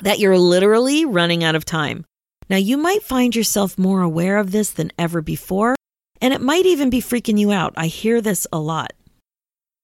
that 0.03 0.19
you're 0.19 0.39
literally 0.39 1.05
running 1.05 1.45
out 1.45 1.55
of 1.55 1.65
time. 1.65 2.05
Now, 2.49 2.57
you 2.57 2.77
might 2.77 3.03
find 3.03 3.37
yourself 3.37 3.79
more 3.79 4.01
aware 4.01 4.39
of 4.39 4.51
this 4.51 4.71
than 4.71 4.93
ever 4.99 5.21
before, 5.21 5.77
and 6.21 6.35
it 6.35 6.41
might 6.41 6.67
even 6.67 6.91
be 6.91 7.01
freaking 7.01 7.39
you 7.39 7.53
out. 7.53 7.75
I 7.77 7.87
hear 7.87 8.21
this 8.21 8.47
a 8.53 8.59
lot. 8.59 8.93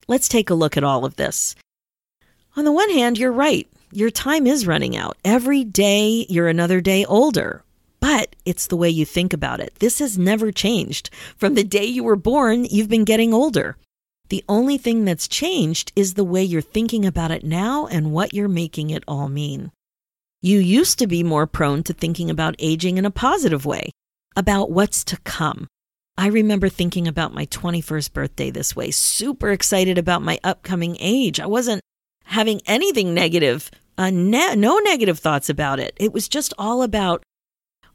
Let's 0.09 0.29
take 0.29 0.51
a 0.51 0.55
look 0.55 0.77
at 0.77 0.85
all 0.85 1.05
of 1.05 1.17
this. 1.17 1.57
On 2.57 2.65
the 2.65 2.73
one 2.73 2.91
hand, 2.91 3.19
you're 3.19 3.33
right. 3.33 3.69
Your 3.91 4.11
time 4.11 4.47
is 4.47 4.67
running 4.67 4.97
out. 4.97 5.17
Every 5.25 5.65
day, 5.65 6.27
you're 6.29 6.49
another 6.49 6.81
day 6.81 7.05
older. 7.05 7.63
But 7.99 8.37
it's 8.45 8.69
the 8.69 8.77
way 8.77 8.89
you 8.89 9.05
think 9.05 9.33
about 9.33 9.61
it. 9.61 9.75
This 9.81 9.99
has 9.99 10.17
never 10.17 10.53
changed. 10.53 11.11
From 11.37 11.55
the 11.55 11.65
day 11.65 11.85
you 11.85 12.05
were 12.05 12.17
born, 12.17 12.65
you've 12.67 12.89
been 12.89 13.05
getting 13.05 13.35
older. 13.35 13.77
The 14.29 14.45
only 14.49 14.79
thing 14.79 15.05
that's 15.05 15.29
changed 15.29 15.93
is 15.97 16.15
the 16.15 16.25
way 16.25 16.43
you're 16.43 16.63
thinking 16.63 17.05
about 17.05 17.31
it 17.31 17.45
now 17.45 17.87
and 17.87 18.13
what 18.13 18.33
you're 18.33 18.49
making 18.49 18.91
it 18.91 19.05
all 19.09 19.29
mean. 19.29 19.73
You 20.41 20.59
used 20.59 20.99
to 21.01 21.07
be 21.07 21.23
more 21.23 21.47
prone 21.47 21.83
to 21.85 21.93
thinking 21.93 22.31
about 22.31 22.55
aging 22.59 22.99
in 22.99 23.07
a 23.07 23.11
positive 23.11 23.67
way, 23.67 23.91
about 24.37 24.71
what's 24.71 25.03
to 25.05 25.17
come. 25.19 25.67
I 26.19 26.29
remember 26.29 26.69
thinking 26.69 27.07
about 27.07 27.35
my 27.35 27.47
21st 27.47 28.13
birthday 28.13 28.51
this 28.51 28.75
way, 28.75 28.91
super 28.91 29.51
excited 29.51 29.99
about 29.99 30.23
my 30.23 30.39
upcoming 30.43 30.97
age. 30.99 31.41
I 31.41 31.47
wasn't 31.47 31.83
having 32.25 32.63
anything 32.67 33.13
negative, 33.13 33.71
uh, 33.99 34.11
ne- 34.11 34.57
no 34.57 34.79
negative 34.79 35.19
thoughts 35.19 35.51
about 35.51 35.79
it. 35.79 35.95
It 35.99 36.15
was 36.15 36.29
just 36.29 36.55
all 36.59 36.83
about 36.83 37.23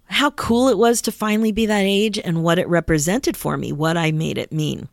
how 0.06 0.30
cool 0.32 0.68
it 0.68 0.78
was 0.78 1.02
to 1.02 1.12
finally 1.12 1.52
be 1.52 1.66
that 1.66 1.84
age 1.84 2.20
and 2.20 2.44
what 2.44 2.60
it 2.60 2.68
represented 2.68 3.36
for 3.36 3.58
me, 3.58 3.72
what 3.72 3.98
I 3.98 4.12
made 4.12 4.38
it 4.38 4.52
mean. 4.52 4.88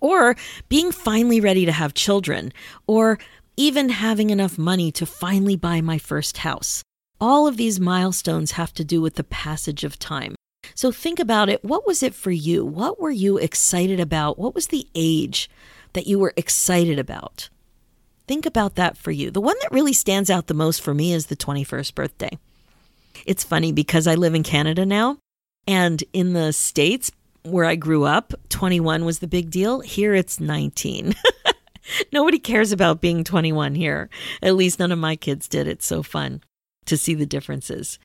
Or 0.00 0.34
being 0.68 0.90
finally 0.90 1.40
ready 1.40 1.66
to 1.66 1.72
have 1.72 1.92
children, 1.92 2.52
or 2.86 3.18
even 3.56 3.88
having 3.88 4.30
enough 4.30 4.56
money 4.56 4.90
to 4.92 5.04
finally 5.04 5.56
buy 5.56 5.80
my 5.80 5.98
first 5.98 6.38
house. 6.38 6.82
All 7.20 7.46
of 7.46 7.56
these 7.56 7.80
milestones 7.80 8.52
have 8.52 8.72
to 8.74 8.84
do 8.84 9.02
with 9.02 9.16
the 9.16 9.24
passage 9.24 9.82
of 9.82 9.98
time. 9.98 10.34
So 10.74 10.92
think 10.92 11.18
about 11.18 11.48
it. 11.48 11.64
What 11.64 11.86
was 11.86 12.02
it 12.02 12.14
for 12.14 12.30
you? 12.30 12.64
What 12.64 13.00
were 13.00 13.10
you 13.10 13.38
excited 13.38 14.00
about? 14.00 14.38
What 14.38 14.54
was 14.54 14.68
the 14.68 14.86
age 14.94 15.50
that 15.92 16.06
you 16.06 16.18
were 16.18 16.32
excited 16.36 16.98
about? 16.98 17.48
Think 18.26 18.44
about 18.44 18.74
that 18.74 18.96
for 18.96 19.10
you. 19.10 19.30
The 19.30 19.40
one 19.40 19.56
that 19.62 19.72
really 19.72 19.94
stands 19.94 20.28
out 20.28 20.46
the 20.46 20.54
most 20.54 20.82
for 20.82 20.92
me 20.92 21.12
is 21.12 21.26
the 21.26 21.36
21st 21.36 21.94
birthday. 21.94 22.38
It's 23.24 23.44
funny 23.44 23.72
because 23.72 24.06
I 24.06 24.14
live 24.14 24.34
in 24.34 24.42
Canada 24.42 24.84
now, 24.84 25.18
and 25.66 26.04
in 26.12 26.34
the 26.34 26.52
States 26.52 27.10
where 27.42 27.64
I 27.64 27.74
grew 27.74 28.04
up, 28.04 28.34
21 28.50 29.04
was 29.04 29.20
the 29.20 29.26
big 29.26 29.50
deal. 29.50 29.80
Here 29.80 30.14
it's 30.14 30.40
19. 30.40 31.14
Nobody 32.12 32.38
cares 32.38 32.72
about 32.72 33.00
being 33.00 33.24
21 33.24 33.74
here. 33.74 34.10
At 34.42 34.56
least 34.56 34.78
none 34.78 34.92
of 34.92 34.98
my 34.98 35.16
kids 35.16 35.48
did. 35.48 35.66
It's 35.66 35.86
so 35.86 36.02
fun 36.02 36.42
to 36.84 36.96
see 36.96 37.14
the 37.14 37.26
differences. 37.26 37.98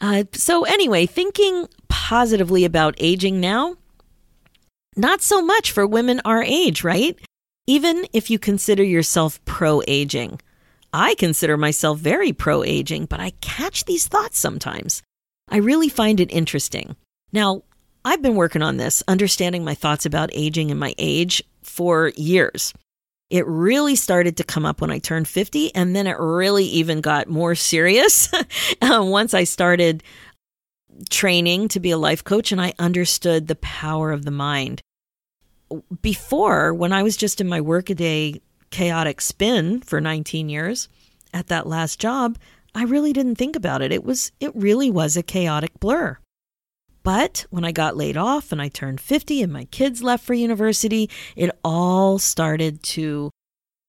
Uh, 0.00 0.24
so, 0.32 0.64
anyway, 0.64 1.06
thinking 1.06 1.68
positively 1.88 2.64
about 2.64 2.94
aging 2.98 3.40
now, 3.40 3.76
not 4.96 5.22
so 5.22 5.42
much 5.42 5.72
for 5.72 5.86
women 5.86 6.20
our 6.24 6.42
age, 6.42 6.84
right? 6.84 7.18
Even 7.66 8.06
if 8.12 8.30
you 8.30 8.38
consider 8.38 8.82
yourself 8.82 9.42
pro 9.44 9.82
aging. 9.88 10.40
I 10.92 11.14
consider 11.16 11.56
myself 11.56 11.98
very 11.98 12.32
pro 12.32 12.62
aging, 12.62 13.06
but 13.06 13.18
I 13.20 13.30
catch 13.40 13.84
these 13.84 14.06
thoughts 14.06 14.38
sometimes. 14.38 15.02
I 15.48 15.56
really 15.56 15.88
find 15.88 16.20
it 16.20 16.30
interesting. 16.30 16.94
Now, 17.32 17.62
I've 18.04 18.22
been 18.22 18.36
working 18.36 18.62
on 18.62 18.76
this, 18.76 19.02
understanding 19.08 19.64
my 19.64 19.74
thoughts 19.74 20.06
about 20.06 20.30
aging 20.32 20.70
and 20.70 20.78
my 20.78 20.94
age 20.98 21.42
for 21.62 22.12
years. 22.16 22.72
It 23.34 23.48
really 23.48 23.96
started 23.96 24.36
to 24.36 24.44
come 24.44 24.64
up 24.64 24.80
when 24.80 24.92
I 24.92 25.00
turned 25.00 25.26
50, 25.26 25.74
and 25.74 25.96
then 25.96 26.06
it 26.06 26.16
really 26.20 26.66
even 26.66 27.00
got 27.00 27.26
more 27.26 27.56
serious 27.56 28.32
um, 28.80 29.10
once 29.10 29.34
I 29.34 29.42
started 29.42 30.04
training 31.10 31.66
to 31.70 31.80
be 31.80 31.90
a 31.90 31.98
life 31.98 32.22
coach 32.22 32.52
and 32.52 32.60
I 32.60 32.74
understood 32.78 33.48
the 33.48 33.56
power 33.56 34.12
of 34.12 34.24
the 34.24 34.30
mind. 34.30 34.82
Before, 36.00 36.72
when 36.72 36.92
I 36.92 37.02
was 37.02 37.16
just 37.16 37.40
in 37.40 37.48
my 37.48 37.60
workaday 37.60 38.40
chaotic 38.70 39.20
spin 39.20 39.80
for 39.80 40.00
19 40.00 40.48
years 40.48 40.88
at 41.32 41.48
that 41.48 41.66
last 41.66 41.98
job, 41.98 42.38
I 42.72 42.84
really 42.84 43.12
didn't 43.12 43.34
think 43.34 43.56
about 43.56 43.82
it. 43.82 43.90
It 43.90 44.04
was 44.04 44.30
it 44.38 44.54
really 44.54 44.92
was 44.92 45.16
a 45.16 45.24
chaotic 45.24 45.80
blur. 45.80 46.18
But 47.04 47.44
when 47.50 47.64
I 47.64 47.70
got 47.70 47.96
laid 47.96 48.16
off 48.16 48.50
and 48.50 48.60
I 48.60 48.68
turned 48.68 49.00
50 49.00 49.42
and 49.42 49.52
my 49.52 49.66
kids 49.66 50.02
left 50.02 50.24
for 50.24 50.34
university, 50.34 51.08
it 51.36 51.50
all 51.62 52.18
started 52.18 52.82
to 52.84 53.30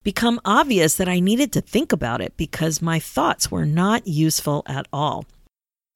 become 0.03 0.39
obvious 0.45 0.95
that 0.97 1.09
I 1.09 1.19
needed 1.19 1.51
to 1.53 1.61
think 1.61 1.91
about 1.91 2.21
it 2.21 2.37
because 2.37 2.81
my 2.81 2.99
thoughts 2.99 3.49
were 3.49 3.65
not 3.65 4.05
useful 4.05 4.63
at 4.67 4.87
all. 4.93 5.25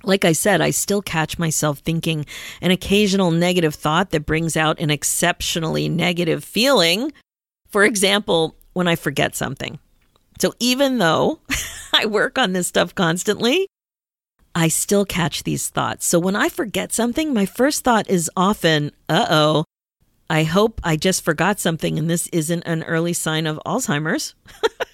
Like 0.04 0.24
I 0.24 0.32
said, 0.32 0.62
I 0.62 0.70
still 0.70 1.02
catch 1.02 1.38
myself 1.38 1.80
thinking 1.80 2.26
an 2.62 2.72
occasional 2.72 3.32
negative 3.32 3.76
thought 3.76 4.12
that 4.12 4.26
brings 4.26 4.56
out 4.56 4.80
an 4.80 4.90
exceptionally 4.90 5.90
negative 5.90 6.44
feeling. 6.44 7.12
For 7.68 7.84
example, 7.84 8.56
when 8.72 8.88
I 8.88 8.96
forget 8.96 9.36
something. 9.36 9.78
So 10.40 10.54
even 10.62 11.00
though 11.00 11.42
I 11.94 12.06
work 12.06 12.38
on 12.38 12.54
this 12.54 12.68
stuff 12.68 12.96
constantly, 12.96 13.68
I 14.56 14.68
still 14.68 15.06
catch 15.06 15.44
these 15.44 15.70
thoughts. 15.70 16.06
So 16.06 16.20
when 16.20 16.36
I 16.36 16.50
forget 16.50 16.91
something, 16.91 17.34
my 17.34 17.46
first 17.46 17.84
thought 17.84 18.10
is 18.10 18.29
often, 18.36 18.91
uh 19.08 19.27
oh, 19.29 19.65
I 20.29 20.44
hope 20.44 20.79
I 20.84 20.96
just 20.96 21.24
forgot 21.24 21.60
something 21.60 21.98
and 21.98 22.10
this 22.10 22.27
isn't 22.27 22.63
an 22.63 22.84
early 22.84 23.13
sign 23.13 23.48
of 23.48 23.60
Alzheimer's, 23.65 24.36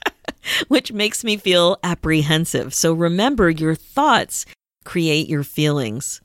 which 0.68 0.94
makes 0.94 1.24
me 1.24 1.38
feel 1.38 1.78
apprehensive. 1.84 2.74
So 2.74 2.94
remember, 2.94 3.50
your 3.50 3.76
thoughts 3.76 4.46
create 4.86 5.28
your 5.28 5.44
feelings, 5.44 6.22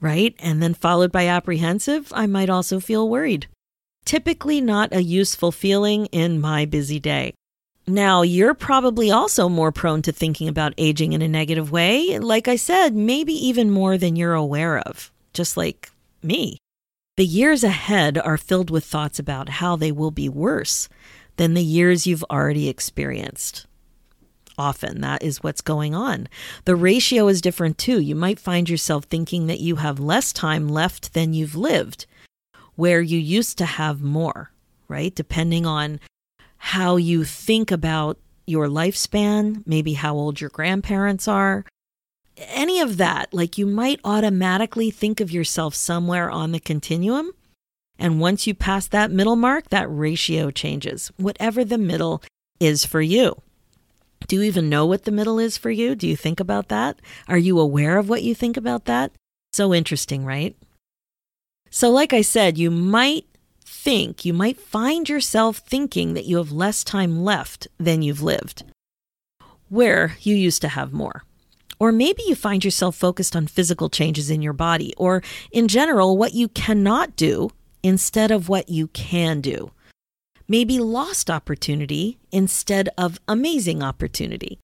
right? 0.00 0.34
And 0.38 0.62
then 0.62 0.74
followed 0.74 1.10
by 1.10 1.26
apprehensive, 1.26 2.12
I 2.14 2.26
might 2.26 2.50
also 2.50 2.78
feel 2.78 3.08
worried. 3.08 3.48
Typically, 4.04 4.60
not 4.60 4.94
a 4.94 5.02
useful 5.02 5.50
feeling 5.50 6.06
in 6.06 6.40
my 6.40 6.64
busy 6.64 7.00
day. 7.00 7.34
Now, 7.88 8.22
you're 8.22 8.54
probably 8.54 9.12
also 9.12 9.48
more 9.48 9.70
prone 9.70 10.02
to 10.02 10.12
thinking 10.12 10.48
about 10.48 10.74
aging 10.76 11.12
in 11.12 11.22
a 11.22 11.28
negative 11.28 11.70
way. 11.70 12.18
Like 12.18 12.48
I 12.48 12.56
said, 12.56 12.96
maybe 12.96 13.32
even 13.32 13.70
more 13.70 13.96
than 13.96 14.16
you're 14.16 14.34
aware 14.34 14.78
of, 14.78 15.12
just 15.32 15.56
like 15.56 15.92
me. 16.20 16.58
The 17.16 17.24
years 17.24 17.62
ahead 17.62 18.18
are 18.18 18.36
filled 18.36 18.70
with 18.70 18.84
thoughts 18.84 19.20
about 19.20 19.48
how 19.48 19.76
they 19.76 19.92
will 19.92 20.10
be 20.10 20.28
worse 20.28 20.88
than 21.36 21.54
the 21.54 21.62
years 21.62 22.06
you've 22.06 22.24
already 22.24 22.68
experienced. 22.68 23.66
Often 24.58 25.00
that 25.02 25.22
is 25.22 25.42
what's 25.42 25.60
going 25.60 25.94
on. 25.94 26.28
The 26.64 26.74
ratio 26.74 27.28
is 27.28 27.40
different 27.40 27.78
too. 27.78 28.00
You 28.00 28.14
might 28.16 28.40
find 28.40 28.68
yourself 28.68 29.04
thinking 29.04 29.46
that 29.46 29.60
you 29.60 29.76
have 29.76 30.00
less 30.00 30.32
time 30.32 30.68
left 30.68 31.14
than 31.14 31.34
you've 31.34 31.54
lived, 31.54 32.06
where 32.74 33.00
you 33.00 33.18
used 33.18 33.58
to 33.58 33.64
have 33.66 34.02
more, 34.02 34.50
right? 34.88 35.14
Depending 35.14 35.66
on 35.66 36.00
how 36.66 36.96
you 36.96 37.22
think 37.22 37.70
about 37.70 38.18
your 38.44 38.66
lifespan, 38.66 39.62
maybe 39.66 39.92
how 39.92 40.16
old 40.16 40.40
your 40.40 40.50
grandparents 40.50 41.28
are, 41.28 41.64
any 42.36 42.80
of 42.80 42.96
that. 42.96 43.32
Like 43.32 43.56
you 43.56 43.66
might 43.66 44.00
automatically 44.02 44.90
think 44.90 45.20
of 45.20 45.30
yourself 45.30 45.76
somewhere 45.76 46.28
on 46.28 46.50
the 46.50 46.58
continuum. 46.58 47.30
And 48.00 48.20
once 48.20 48.48
you 48.48 48.54
pass 48.54 48.88
that 48.88 49.12
middle 49.12 49.36
mark, 49.36 49.70
that 49.70 49.86
ratio 49.88 50.50
changes, 50.50 51.12
whatever 51.16 51.64
the 51.64 51.78
middle 51.78 52.20
is 52.58 52.84
for 52.84 53.00
you. 53.00 53.40
Do 54.26 54.34
you 54.34 54.42
even 54.42 54.68
know 54.68 54.86
what 54.86 55.04
the 55.04 55.12
middle 55.12 55.38
is 55.38 55.56
for 55.56 55.70
you? 55.70 55.94
Do 55.94 56.08
you 56.08 56.16
think 56.16 56.40
about 56.40 56.68
that? 56.68 56.98
Are 57.28 57.38
you 57.38 57.60
aware 57.60 57.96
of 57.96 58.08
what 58.08 58.24
you 58.24 58.34
think 58.34 58.56
about 58.56 58.86
that? 58.86 59.12
So 59.52 59.72
interesting, 59.72 60.24
right? 60.24 60.56
So, 61.70 61.90
like 61.90 62.12
I 62.12 62.22
said, 62.22 62.58
you 62.58 62.72
might 62.72 63.24
think, 63.86 64.24
you 64.24 64.32
might 64.32 64.58
find 64.58 65.08
yourself 65.08 65.58
thinking 65.58 66.14
that 66.14 66.24
you 66.24 66.38
have 66.38 66.50
less 66.50 66.82
time 66.82 67.22
left 67.22 67.68
than 67.78 68.02
you've 68.02 68.20
lived, 68.20 68.64
where 69.68 70.16
you 70.22 70.34
used 70.34 70.60
to 70.60 70.70
have 70.70 70.92
more. 70.92 71.22
Or 71.78 71.92
maybe 71.92 72.20
you 72.26 72.34
find 72.34 72.64
yourself 72.64 72.96
focused 72.96 73.36
on 73.36 73.46
physical 73.46 73.88
changes 73.88 74.28
in 74.28 74.42
your 74.42 74.54
body, 74.54 74.92
or 74.96 75.22
in 75.52 75.68
general, 75.68 76.18
what 76.18 76.34
you 76.34 76.48
cannot 76.48 77.14
do 77.14 77.50
instead 77.84 78.32
of 78.32 78.48
what 78.48 78.68
you 78.68 78.88
can 78.88 79.40
do. 79.40 79.70
Maybe 80.48 80.80
lost 80.80 81.30
opportunity 81.30 82.18
instead 82.32 82.88
of 82.98 83.20
amazing 83.28 83.84
opportunity. 83.84 84.58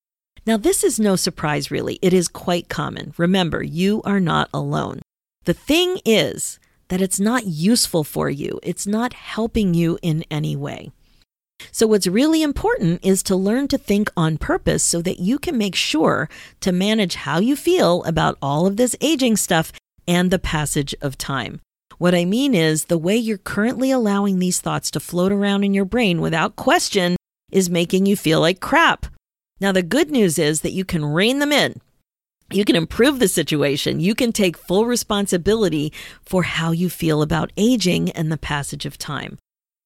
Now, 0.46 0.56
this 0.56 0.82
is 0.82 0.98
no 0.98 1.14
surprise, 1.14 1.70
really. 1.70 2.00
It 2.02 2.12
is 2.12 2.26
quite 2.26 2.68
common. 2.68 3.14
Remember, 3.16 3.62
you 3.62 4.02
are 4.04 4.18
not 4.18 4.50
alone. 4.52 5.00
The 5.44 5.54
thing 5.54 6.00
is, 6.04 6.58
that 6.92 7.00
it's 7.00 7.18
not 7.18 7.46
useful 7.46 8.04
for 8.04 8.28
you, 8.28 8.60
it's 8.62 8.86
not 8.86 9.14
helping 9.14 9.72
you 9.72 9.98
in 10.02 10.22
any 10.30 10.54
way. 10.54 10.90
So, 11.70 11.86
what's 11.86 12.06
really 12.06 12.42
important 12.42 13.00
is 13.02 13.22
to 13.22 13.34
learn 13.34 13.66
to 13.68 13.78
think 13.78 14.10
on 14.14 14.36
purpose 14.36 14.84
so 14.84 15.00
that 15.00 15.18
you 15.18 15.38
can 15.38 15.56
make 15.56 15.74
sure 15.74 16.28
to 16.60 16.70
manage 16.70 17.14
how 17.14 17.38
you 17.38 17.56
feel 17.56 18.04
about 18.04 18.36
all 18.42 18.66
of 18.66 18.76
this 18.76 18.94
aging 19.00 19.38
stuff 19.38 19.72
and 20.06 20.30
the 20.30 20.38
passage 20.38 20.94
of 21.00 21.16
time. 21.16 21.60
What 21.96 22.14
I 22.14 22.26
mean 22.26 22.54
is, 22.54 22.84
the 22.84 22.98
way 22.98 23.16
you're 23.16 23.38
currently 23.38 23.90
allowing 23.90 24.38
these 24.38 24.60
thoughts 24.60 24.90
to 24.90 25.00
float 25.00 25.32
around 25.32 25.64
in 25.64 25.72
your 25.72 25.86
brain 25.86 26.20
without 26.20 26.56
question 26.56 27.16
is 27.50 27.70
making 27.70 28.04
you 28.04 28.16
feel 28.16 28.40
like 28.40 28.60
crap. 28.60 29.06
Now, 29.62 29.72
the 29.72 29.82
good 29.82 30.10
news 30.10 30.38
is 30.38 30.60
that 30.60 30.72
you 30.72 30.84
can 30.84 31.06
rein 31.06 31.38
them 31.38 31.52
in 31.52 31.80
you 32.54 32.64
can 32.64 32.76
improve 32.76 33.18
the 33.18 33.28
situation. 33.28 34.00
You 34.00 34.14
can 34.14 34.32
take 34.32 34.56
full 34.56 34.86
responsibility 34.86 35.92
for 36.24 36.42
how 36.42 36.72
you 36.72 36.88
feel 36.88 37.22
about 37.22 37.52
aging 37.56 38.10
and 38.10 38.30
the 38.30 38.38
passage 38.38 38.86
of 38.86 38.98
time. 38.98 39.38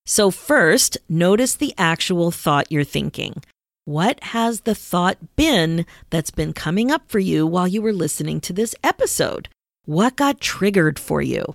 So, 0.07 0.31
first, 0.31 0.99
notice 1.09 1.55
the 1.55 1.75
actual 1.77 2.31
thought 2.31 2.71
you're 2.71 2.85
thinking. 2.85 3.43
What 3.85 4.23
has 4.25 4.63
the 4.63 4.75
thought 4.75 5.37
been 5.37 5.87
that's 6.11 6.31
been 6.31 6.53
coming 6.53 6.91
up 6.91 7.09
for 7.09 7.19
you 7.19 7.47
while 7.47 7.69
you 7.69 7.83
were 7.83 7.93
listening 7.93 8.41
to 8.43 8.53
this 8.53 8.75
episode? 8.83 9.49
What 9.85 10.17
got 10.17 10.41
triggered 10.41 10.99
for 10.99 11.23
you? 11.23 11.55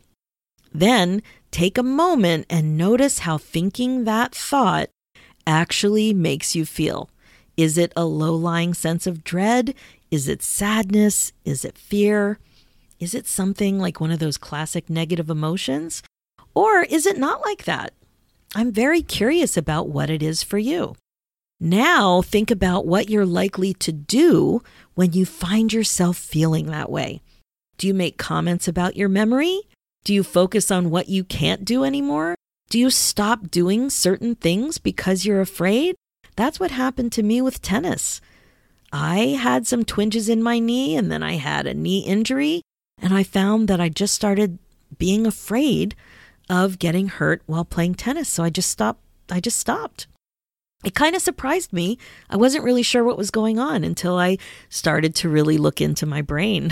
Then 0.73 1.21
take 1.51 1.77
a 1.77 1.83
moment 1.83 2.45
and 2.49 2.77
notice 2.77 3.19
how 3.19 3.37
thinking 3.37 4.05
that 4.05 4.33
thought 4.33 4.89
actually 5.45 6.13
makes 6.13 6.55
you 6.55 6.65
feel. 6.65 7.09
Is 7.57 7.77
it 7.77 7.91
a 7.95 8.05
low 8.05 8.33
lying 8.33 8.73
sense 8.73 9.05
of 9.05 9.23
dread? 9.23 9.75
Is 10.11 10.27
it 10.27 10.43
sadness? 10.43 11.31
Is 11.45 11.63
it 11.63 11.77
fear? 11.77 12.37
Is 12.99 13.15
it 13.15 13.27
something 13.27 13.79
like 13.79 14.01
one 14.01 14.11
of 14.11 14.19
those 14.19 14.37
classic 14.37 14.89
negative 14.89 15.29
emotions? 15.29 16.03
Or 16.53 16.83
is 16.83 17.05
it 17.05 17.17
not 17.17 17.41
like 17.41 17.63
that? 17.63 17.93
I'm 18.53 18.73
very 18.73 19.01
curious 19.01 19.55
about 19.55 19.87
what 19.87 20.09
it 20.09 20.21
is 20.21 20.43
for 20.43 20.57
you. 20.57 20.95
Now, 21.61 22.21
think 22.21 22.51
about 22.51 22.85
what 22.85 23.09
you're 23.09 23.25
likely 23.25 23.73
to 23.75 23.91
do 23.93 24.61
when 24.95 25.13
you 25.13 25.25
find 25.25 25.71
yourself 25.71 26.17
feeling 26.17 26.65
that 26.65 26.91
way. 26.91 27.21
Do 27.77 27.87
you 27.87 27.93
make 27.93 28.17
comments 28.17 28.67
about 28.67 28.97
your 28.97 29.09
memory? 29.09 29.61
Do 30.03 30.13
you 30.13 30.23
focus 30.23 30.69
on 30.69 30.89
what 30.89 31.07
you 31.07 31.23
can't 31.23 31.63
do 31.63 31.83
anymore? 31.85 32.35
Do 32.69 32.77
you 32.77 32.89
stop 32.89 33.49
doing 33.49 33.89
certain 33.89 34.35
things 34.35 34.77
because 34.77 35.25
you're 35.25 35.41
afraid? 35.41 35.95
That's 36.35 36.59
what 36.59 36.71
happened 36.71 37.11
to 37.13 37.23
me 37.23 37.41
with 37.41 37.61
tennis. 37.61 38.19
I 38.91 39.37
had 39.39 39.65
some 39.67 39.85
twinges 39.85 40.27
in 40.29 40.43
my 40.43 40.59
knee 40.59 40.97
and 40.97 41.11
then 41.11 41.23
I 41.23 41.33
had 41.33 41.65
a 41.65 41.73
knee 41.73 41.99
injury. 41.99 42.61
And 43.01 43.13
I 43.13 43.23
found 43.23 43.67
that 43.67 43.81
I 43.81 43.89
just 43.89 44.13
started 44.13 44.59
being 44.97 45.25
afraid 45.25 45.95
of 46.49 46.79
getting 46.79 47.07
hurt 47.07 47.41
while 47.45 47.65
playing 47.65 47.95
tennis. 47.95 48.29
So 48.29 48.43
I 48.43 48.49
just 48.49 48.69
stopped. 48.69 49.01
I 49.29 49.39
just 49.39 49.57
stopped. 49.57 50.07
It 50.83 50.95
kind 50.95 51.15
of 51.15 51.21
surprised 51.21 51.71
me. 51.73 51.97
I 52.29 52.37
wasn't 52.37 52.63
really 52.63 52.83
sure 52.83 53.03
what 53.03 53.17
was 53.17 53.31
going 53.31 53.59
on 53.59 53.83
until 53.83 54.17
I 54.17 54.37
started 54.69 55.15
to 55.15 55.29
really 55.29 55.57
look 55.57 55.79
into 55.79 56.05
my 56.05 56.21
brain. 56.21 56.71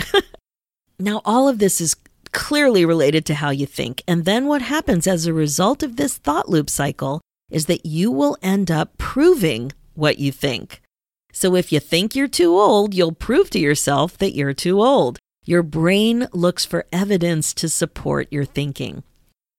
now, 0.98 1.22
all 1.24 1.48
of 1.48 1.58
this 1.58 1.80
is 1.80 1.96
clearly 2.32 2.84
related 2.84 3.24
to 3.26 3.34
how 3.34 3.50
you 3.50 3.66
think. 3.66 4.02
And 4.06 4.24
then 4.24 4.46
what 4.46 4.62
happens 4.62 5.06
as 5.06 5.26
a 5.26 5.32
result 5.32 5.82
of 5.82 5.96
this 5.96 6.18
thought 6.18 6.48
loop 6.48 6.68
cycle 6.70 7.20
is 7.50 7.66
that 7.66 7.86
you 7.86 8.10
will 8.10 8.36
end 8.42 8.70
up 8.70 8.96
proving 8.98 9.72
what 9.94 10.18
you 10.18 10.32
think. 10.32 10.82
So 11.32 11.54
if 11.54 11.72
you 11.72 11.80
think 11.80 12.14
you're 12.14 12.28
too 12.28 12.58
old, 12.58 12.94
you'll 12.94 13.12
prove 13.12 13.50
to 13.50 13.58
yourself 13.58 14.18
that 14.18 14.34
you're 14.34 14.52
too 14.52 14.80
old. 14.80 15.18
Your 15.44 15.62
brain 15.62 16.28
looks 16.32 16.64
for 16.64 16.86
evidence 16.92 17.54
to 17.54 17.68
support 17.68 18.28
your 18.30 18.44
thinking. 18.44 19.02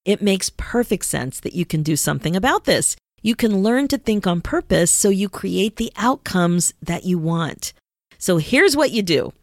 It 0.05 0.21
makes 0.21 0.51
perfect 0.55 1.05
sense 1.05 1.39
that 1.39 1.53
you 1.53 1.65
can 1.65 1.83
do 1.83 1.95
something 1.95 2.35
about 2.35 2.65
this. 2.65 2.95
You 3.21 3.35
can 3.35 3.61
learn 3.61 3.87
to 3.89 3.97
think 3.97 4.25
on 4.25 4.41
purpose 4.41 4.91
so 4.91 5.09
you 5.09 5.29
create 5.29 5.75
the 5.75 5.91
outcomes 5.95 6.73
that 6.81 7.03
you 7.03 7.19
want. 7.19 7.73
So 8.17 8.37
here's 8.37 8.75
what 8.75 8.91
you 8.91 9.03
do 9.03 9.33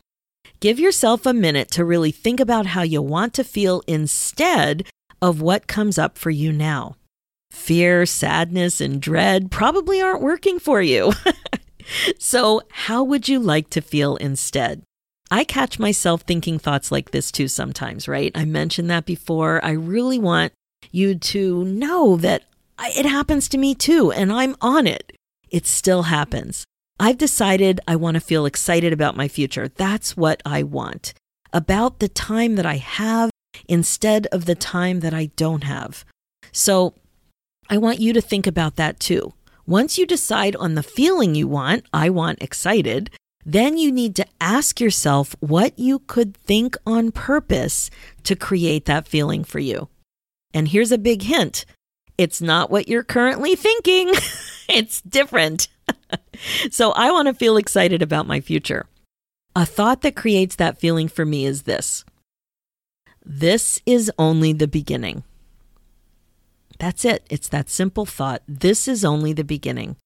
give 0.60 0.78
yourself 0.78 1.26
a 1.26 1.32
minute 1.32 1.70
to 1.72 1.84
really 1.84 2.10
think 2.10 2.40
about 2.40 2.66
how 2.66 2.82
you 2.82 3.00
want 3.00 3.34
to 3.34 3.44
feel 3.44 3.82
instead 3.86 4.84
of 5.22 5.40
what 5.40 5.68
comes 5.68 5.98
up 5.98 6.18
for 6.18 6.30
you 6.30 6.52
now. 6.52 6.96
Fear, 7.50 8.06
sadness, 8.06 8.80
and 8.80 9.00
dread 9.00 9.50
probably 9.50 10.00
aren't 10.00 10.22
working 10.22 10.58
for 10.58 10.82
you. 10.82 11.12
so, 12.18 12.62
how 12.70 13.02
would 13.02 13.28
you 13.28 13.38
like 13.38 13.70
to 13.70 13.80
feel 13.80 14.16
instead? 14.16 14.82
I 15.30 15.44
catch 15.44 15.78
myself 15.78 16.22
thinking 16.22 16.58
thoughts 16.58 16.90
like 16.90 17.10
this 17.10 17.30
too 17.30 17.48
sometimes, 17.48 18.08
right? 18.08 18.32
I 18.34 18.44
mentioned 18.44 18.90
that 18.90 19.04
before. 19.04 19.62
I 19.64 19.72
really 19.72 20.18
want 20.18 20.52
you 20.90 21.14
to 21.16 21.64
know 21.64 22.16
that 22.16 22.44
it 22.80 23.06
happens 23.06 23.48
to 23.50 23.58
me 23.58 23.74
too, 23.74 24.10
and 24.12 24.32
I'm 24.32 24.56
on 24.60 24.86
it. 24.86 25.12
It 25.50 25.66
still 25.66 26.04
happens. 26.04 26.64
I've 27.00 27.18
decided 27.18 27.80
I 27.86 27.96
want 27.96 28.14
to 28.14 28.20
feel 28.20 28.46
excited 28.46 28.92
about 28.92 29.16
my 29.16 29.28
future. 29.28 29.68
That's 29.68 30.16
what 30.16 30.42
I 30.44 30.62
want. 30.62 31.14
About 31.52 31.98
the 31.98 32.08
time 32.08 32.56
that 32.56 32.66
I 32.66 32.76
have 32.76 33.30
instead 33.68 34.26
of 34.32 34.44
the 34.46 34.54
time 34.54 35.00
that 35.00 35.14
I 35.14 35.26
don't 35.36 35.64
have. 35.64 36.04
So 36.52 36.94
I 37.70 37.78
want 37.78 38.00
you 38.00 38.12
to 38.12 38.20
think 38.20 38.46
about 38.46 38.76
that 38.76 38.98
too. 38.98 39.34
Once 39.68 39.98
you 39.98 40.06
decide 40.06 40.56
on 40.56 40.76
the 40.76 40.82
feeling 40.82 41.34
you 41.34 41.46
want, 41.46 41.84
I 41.92 42.08
want 42.08 42.42
excited, 42.42 43.10
then 43.44 43.76
you 43.76 43.92
need 43.92 44.16
to 44.16 44.24
ask 44.40 44.80
yourself 44.80 45.36
what 45.40 45.78
you 45.78 45.98
could 45.98 46.34
think 46.38 46.74
on 46.86 47.12
purpose 47.12 47.90
to 48.22 48.34
create 48.34 48.86
that 48.86 49.06
feeling 49.06 49.44
for 49.44 49.58
you. 49.58 49.90
And 50.54 50.68
here's 50.68 50.90
a 50.90 50.96
big 50.96 51.20
hint 51.20 51.66
it's 52.16 52.40
not 52.40 52.70
what 52.70 52.88
you're 52.88 53.04
currently 53.04 53.54
thinking, 53.56 54.08
it's 54.70 55.02
different. 55.02 55.68
so 56.70 56.92
I 56.92 57.10
want 57.10 57.28
to 57.28 57.34
feel 57.34 57.58
excited 57.58 58.00
about 58.00 58.26
my 58.26 58.40
future. 58.40 58.86
A 59.54 59.66
thought 59.66 60.00
that 60.00 60.16
creates 60.16 60.56
that 60.56 60.80
feeling 60.80 61.08
for 61.08 61.26
me 61.26 61.44
is 61.44 61.64
this 61.64 62.06
This 63.22 63.82
is 63.84 64.10
only 64.18 64.54
the 64.54 64.66
beginning. 64.66 65.24
That's 66.78 67.04
it. 67.04 67.26
It's 67.28 67.48
that 67.48 67.68
simple 67.68 68.06
thought. 68.06 68.42
This 68.46 68.86
is 68.86 69.04
only 69.04 69.32
the 69.32 69.44
beginning. 69.44 69.96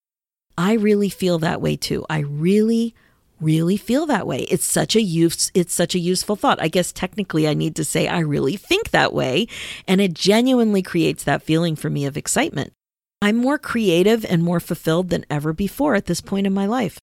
I 0.56 0.74
really 0.74 1.08
feel 1.08 1.38
that 1.38 1.60
way 1.60 1.76
too. 1.76 2.04
I 2.08 2.20
really, 2.20 2.94
really 3.40 3.76
feel 3.76 4.06
that 4.06 4.26
way. 4.26 4.42
It's 4.42 4.64
such 4.64 4.96
a 4.96 5.02
use 5.02 5.50
it's 5.54 5.74
such 5.74 5.94
a 5.94 5.98
useful 5.98 6.36
thought. 6.36 6.60
I 6.60 6.68
guess 6.68 6.92
technically 6.92 7.48
I 7.48 7.54
need 7.54 7.76
to 7.76 7.84
say 7.84 8.08
I 8.08 8.20
really 8.20 8.56
think 8.56 8.90
that 8.90 9.12
way 9.12 9.48
and 9.86 10.00
it 10.00 10.14
genuinely 10.14 10.82
creates 10.82 11.24
that 11.24 11.42
feeling 11.42 11.76
for 11.76 11.90
me 11.90 12.06
of 12.06 12.16
excitement. 12.16 12.72
I'm 13.20 13.36
more 13.36 13.58
creative 13.58 14.24
and 14.24 14.42
more 14.42 14.60
fulfilled 14.60 15.10
than 15.10 15.26
ever 15.30 15.52
before 15.52 15.94
at 15.94 16.06
this 16.06 16.20
point 16.20 16.46
in 16.46 16.52
my 16.52 16.66
life. 16.66 16.98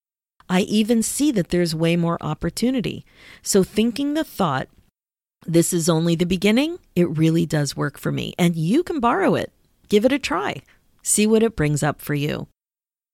I 0.50 0.62
even 0.62 1.04
see 1.04 1.32
that 1.32 1.50
there's 1.50 1.76
way 1.76 1.96
more 1.96 2.18
opportunity. 2.22 3.06
So 3.44 3.64
thinking 3.64 4.16
the 4.16 4.24
thought 4.24 4.68
this 5.46 5.72
is 5.72 5.88
only 5.88 6.16
the 6.16 6.26
beginning, 6.26 6.80
it 6.96 7.18
really 7.18 7.46
does 7.46 7.78
work 7.78 7.98
for 7.98 8.12
me 8.12 8.34
and 8.38 8.56
you 8.56 8.84
can 8.84 9.00
borrow 9.00 9.36
it. 9.36 9.52
Give 9.90 10.06
it 10.06 10.14
a 10.14 10.20
try. 10.20 10.62
See 11.02 11.28
what 11.28 11.44
it 11.44 11.56
brings 11.56 11.84
up 11.84 12.00
for 12.00 12.14
you. 12.14 12.48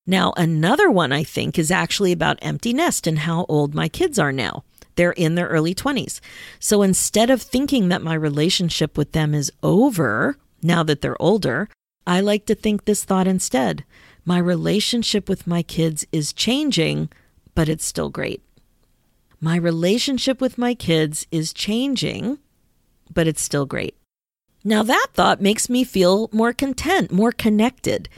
Now, 0.06 0.34
another 0.38 0.92
one 0.92 1.12
I 1.12 1.24
think 1.24 1.58
is 1.58 1.72
actually 1.72 2.12
about 2.12 2.38
empty 2.42 2.74
nest 2.74 3.08
and 3.08 3.20
how 3.20 3.46
old 3.50 3.74
my 3.74 3.90
kids 3.90 4.20
are 4.20 4.32
now. 4.32 4.64
They're 4.96 5.12
in 5.12 5.36
their 5.36 5.48
early 5.48 5.74
20s. 5.74 6.20
So 6.60 6.82
instead 6.82 7.30
of 7.30 7.42
thinking 7.42 7.90
that 7.90 8.02
my 8.02 8.14
relationship 8.14 8.98
with 8.98 9.14
them 9.14 9.34
is 9.34 9.52
over 9.64 10.38
now 10.62 10.84
that 10.84 11.02
they're 11.02 11.22
older, 11.22 11.70
I 12.06 12.22
like 12.22 12.46
to 12.46 12.56
think 12.56 12.86
this 12.86 13.04
thought 13.04 13.28
instead. 13.28 13.84
My 14.26 14.38
relationship 14.38 15.28
with 15.28 15.48
my 15.48 15.64
kids 15.64 16.06
is 16.12 16.34
changing, 16.34 17.10
but 17.56 17.68
it's 17.70 17.86
still 17.86 18.10
great. 18.10 18.44
My 19.40 19.56
relationship 19.56 20.40
with 20.40 20.58
my 20.58 20.74
kids 20.74 21.28
is 21.32 21.54
changing, 21.54 22.40
but 23.14 23.28
it's 23.28 23.42
still 23.42 23.66
great. 23.66 23.96
Now, 24.68 24.82
that 24.82 25.10
thought 25.14 25.42
makes 25.42 25.70
me 25.70 25.84
feel 25.84 26.28
more 26.32 26.52
content, 26.52 27.12
more 27.12 27.32
connected, 27.32 28.10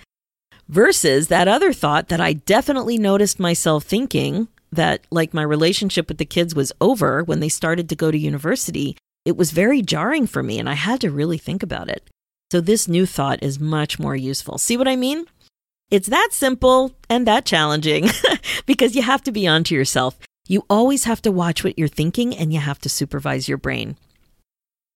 versus 0.69 1.27
that 1.27 1.49
other 1.49 1.73
thought 1.73 2.07
that 2.07 2.21
I 2.21 2.33
definitely 2.33 2.97
noticed 2.97 3.37
myself 3.37 3.83
thinking 3.83 4.47
that, 4.71 5.05
like, 5.11 5.33
my 5.33 5.41
relationship 5.41 6.07
with 6.07 6.19
the 6.19 6.25
kids 6.25 6.55
was 6.55 6.71
over 6.79 7.21
when 7.21 7.41
they 7.41 7.49
started 7.49 7.89
to 7.89 7.97
go 7.97 8.11
to 8.11 8.17
university. 8.17 8.95
It 9.25 9.35
was 9.35 9.51
very 9.51 9.81
jarring 9.81 10.25
for 10.25 10.41
me, 10.41 10.57
and 10.57 10.69
I 10.69 10.75
had 10.75 11.01
to 11.01 11.11
really 11.11 11.37
think 11.37 11.63
about 11.63 11.89
it. 11.89 12.09
So, 12.49 12.61
this 12.61 12.87
new 12.87 13.05
thought 13.05 13.43
is 13.43 13.59
much 13.59 13.99
more 13.99 14.15
useful. 14.15 14.57
See 14.57 14.77
what 14.77 14.87
I 14.87 14.95
mean? 14.95 15.25
It's 15.91 16.07
that 16.07 16.29
simple 16.31 16.93
and 17.09 17.27
that 17.27 17.43
challenging 17.43 18.09
because 18.65 18.95
you 18.95 19.01
have 19.01 19.23
to 19.23 19.33
be 19.33 19.47
onto 19.47 19.75
yourself. 19.75 20.17
You 20.47 20.65
always 20.69 21.03
have 21.03 21.21
to 21.23 21.31
watch 21.31 21.65
what 21.65 21.77
you're 21.77 21.89
thinking 21.89 22.33
and 22.37 22.53
you 22.53 22.61
have 22.61 22.79
to 22.79 22.89
supervise 22.89 23.49
your 23.49 23.57
brain. 23.57 23.97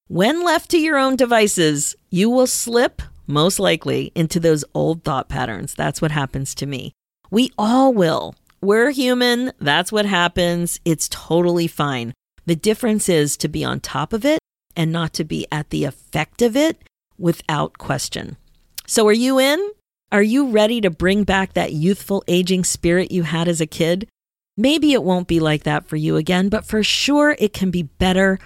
When 0.07 0.43
left 0.43 0.69
to 0.71 0.77
your 0.77 0.97
own 0.97 1.15
devices, 1.15 1.95
you 2.09 2.29
will 2.29 2.47
slip 2.47 3.01
most 3.27 3.59
likely 3.59 4.11
into 4.15 4.39
those 4.39 4.65
old 4.73 5.03
thought 5.03 5.29
patterns. 5.29 5.73
That's 5.73 6.01
what 6.01 6.11
happens 6.11 6.53
to 6.55 6.65
me. 6.65 6.93
We 7.29 7.51
all 7.57 7.93
will. 7.93 8.35
We're 8.61 8.91
human. 8.91 9.53
That's 9.59 9.91
what 9.91 10.05
happens. 10.05 10.79
It's 10.85 11.07
totally 11.09 11.67
fine. 11.67 12.13
The 12.45 12.55
difference 12.55 13.07
is 13.07 13.37
to 13.37 13.47
be 13.47 13.63
on 13.63 13.79
top 13.79 14.13
of 14.13 14.25
it 14.25 14.39
and 14.75 14.91
not 14.91 15.13
to 15.13 15.23
be 15.23 15.47
at 15.51 15.69
the 15.69 15.85
effect 15.85 16.41
of 16.41 16.55
it 16.55 16.81
without 17.17 17.77
question. 17.77 18.37
So, 18.85 19.07
are 19.07 19.13
you 19.13 19.39
in? 19.39 19.71
Are 20.11 20.21
you 20.21 20.49
ready 20.49 20.81
to 20.81 20.89
bring 20.89 21.23
back 21.23 21.53
that 21.53 21.71
youthful 21.71 22.23
aging 22.27 22.65
spirit 22.65 23.11
you 23.11 23.23
had 23.23 23.47
as 23.47 23.61
a 23.61 23.65
kid? 23.65 24.09
Maybe 24.57 24.91
it 24.91 25.03
won't 25.03 25.29
be 25.29 25.39
like 25.39 25.63
that 25.63 25.85
for 25.85 25.95
you 25.95 26.17
again, 26.17 26.49
but 26.49 26.65
for 26.65 26.83
sure 26.83 27.35
it 27.39 27.53
can 27.53 27.71
be 27.71 27.83
better 27.83 28.37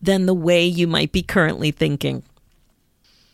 than 0.00 0.26
the 0.26 0.34
way 0.34 0.64
you 0.64 0.86
might 0.86 1.12
be 1.12 1.22
currently 1.22 1.70
thinking. 1.70 2.22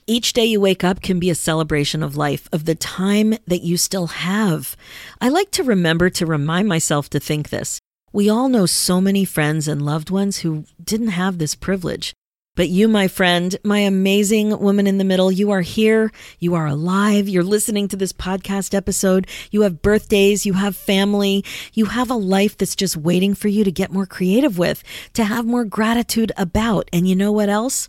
Each 0.06 0.34
day 0.34 0.44
you 0.44 0.60
wake 0.60 0.84
up 0.84 1.00
can 1.00 1.18
be 1.18 1.30
a 1.30 1.34
celebration 1.34 2.02
of 2.02 2.16
life, 2.16 2.48
of 2.52 2.66
the 2.66 2.74
time 2.74 3.34
that 3.46 3.62
you 3.62 3.78
still 3.78 4.08
have. 4.08 4.76
I 5.20 5.30
like 5.30 5.50
to 5.52 5.62
remember 5.62 6.10
to 6.10 6.26
remind 6.26 6.68
myself 6.68 7.08
to 7.10 7.20
think 7.20 7.48
this. 7.48 7.78
We 8.12 8.28
all 8.28 8.48
know 8.48 8.66
so 8.66 9.00
many 9.00 9.24
friends 9.24 9.66
and 9.66 9.80
loved 9.82 10.10
ones 10.10 10.38
who 10.38 10.64
didn't 10.82 11.08
have 11.08 11.38
this 11.38 11.54
privilege. 11.54 12.12
But 12.56 12.68
you, 12.68 12.86
my 12.86 13.08
friend, 13.08 13.56
my 13.64 13.80
amazing 13.80 14.60
woman 14.60 14.86
in 14.86 14.98
the 14.98 15.04
middle, 15.04 15.32
you 15.32 15.50
are 15.50 15.60
here. 15.60 16.12
You 16.38 16.54
are 16.54 16.66
alive. 16.66 17.28
You're 17.28 17.42
listening 17.42 17.88
to 17.88 17.96
this 17.96 18.12
podcast 18.12 18.74
episode. 18.74 19.26
You 19.50 19.62
have 19.62 19.82
birthdays. 19.82 20.46
You 20.46 20.52
have 20.52 20.76
family. 20.76 21.44
You 21.72 21.86
have 21.86 22.10
a 22.10 22.14
life 22.14 22.56
that's 22.56 22.76
just 22.76 22.96
waiting 22.96 23.34
for 23.34 23.48
you 23.48 23.64
to 23.64 23.72
get 23.72 23.92
more 23.92 24.06
creative 24.06 24.56
with, 24.56 24.84
to 25.14 25.24
have 25.24 25.44
more 25.44 25.64
gratitude 25.64 26.30
about. 26.36 26.88
And 26.92 27.08
you 27.08 27.16
know 27.16 27.32
what 27.32 27.48
else? 27.48 27.88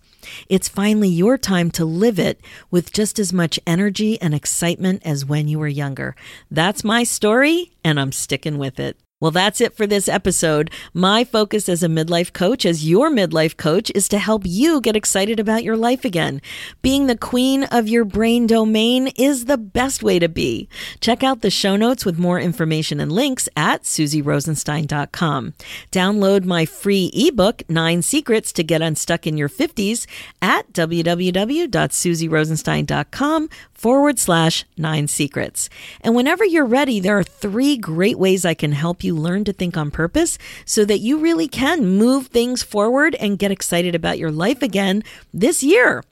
It's 0.50 0.68
finally 0.68 1.10
your 1.10 1.38
time 1.38 1.70
to 1.72 1.86
live 1.86 2.18
it 2.18 2.42
with 2.72 2.92
just 2.92 3.20
as 3.20 3.32
much 3.32 3.60
energy 3.68 4.20
and 4.20 4.34
excitement 4.34 5.04
as 5.06 5.26
when 5.26 5.48
you 5.48 5.60
were 5.60 5.68
younger. 5.68 6.16
That's 6.50 6.84
my 6.84 7.04
story, 7.04 7.72
and 7.84 8.00
I'm 8.00 8.12
sticking 8.12 8.58
with 8.58 8.80
it. 8.80 8.98
Well, 9.26 9.32
that's 9.32 9.60
it 9.60 9.74
for 9.74 9.88
this 9.88 10.08
episode. 10.08 10.70
My 10.94 11.24
focus 11.24 11.68
as 11.68 11.82
a 11.82 11.88
midlife 11.88 12.32
coach, 12.32 12.64
as 12.64 12.88
your 12.88 13.10
midlife 13.10 13.58
coach, 13.58 13.92
is 13.96 14.08
to 14.10 14.20
help 14.20 14.44
you 14.46 14.80
get 14.80 14.96
excited 14.96 15.40
about 15.40 15.64
your 15.64 15.76
life 15.76 16.06
again. 16.06 16.44
Being 16.84 17.08
the 17.08 17.18
queen 17.18 17.64
of 17.64 17.88
your 17.88 18.06
brain 18.06 18.46
domain 18.46 19.08
is 19.18 19.46
the 19.46 19.58
best 19.58 20.04
way 20.04 20.20
to 20.20 20.30
be. 20.30 20.70
Check 21.00 21.24
out 21.24 21.42
the 21.42 21.50
show 21.50 21.76
notes 21.76 22.06
with 22.06 22.20
more 22.20 22.40
information 22.40 23.00
and 23.00 23.12
links 23.12 23.50
at 23.58 23.82
SuzyRosenstein.com. 23.82 25.56
Download 25.92 26.46
my 26.46 26.68
free 26.68 27.10
ebook, 27.12 27.64
Nine 27.68 28.04
Secrets 28.04 28.54
to 28.54 28.64
Get 28.64 28.84
Unstuck 28.84 29.26
in 29.26 29.38
Your 29.38 29.50
50s, 29.50 30.06
at 30.40 30.72
www.suzyrosenstein.com 30.72 33.50
forward 33.74 34.20
slash 34.20 34.66
nine 34.78 35.08
secrets. 35.08 35.70
And 36.02 36.16
whenever 36.16 36.46
you're 36.46 36.66
ready, 36.66 37.00
there 37.00 37.18
are 37.18 37.24
three 37.24 37.78
great 37.78 38.18
ways 38.18 38.46
I 38.46 38.54
can 38.54 38.72
help 38.72 39.04
you 39.04 39.15
learn 39.16 39.44
to 39.46 39.54
think 39.54 39.78
on 39.78 39.92
purpose 39.92 40.38
so 40.66 40.86
that 40.86 41.00
you 41.00 41.18
really 41.18 41.48
can 41.48 41.86
move 41.86 42.28
things 42.28 42.64
forward 42.64 43.16
and 43.16 43.40
get 43.40 43.52
excited 43.52 43.96
about 43.96 44.20
your 44.20 44.32
life 44.32 44.62
again 44.62 45.04
this 45.34 45.64
year. 45.64 46.04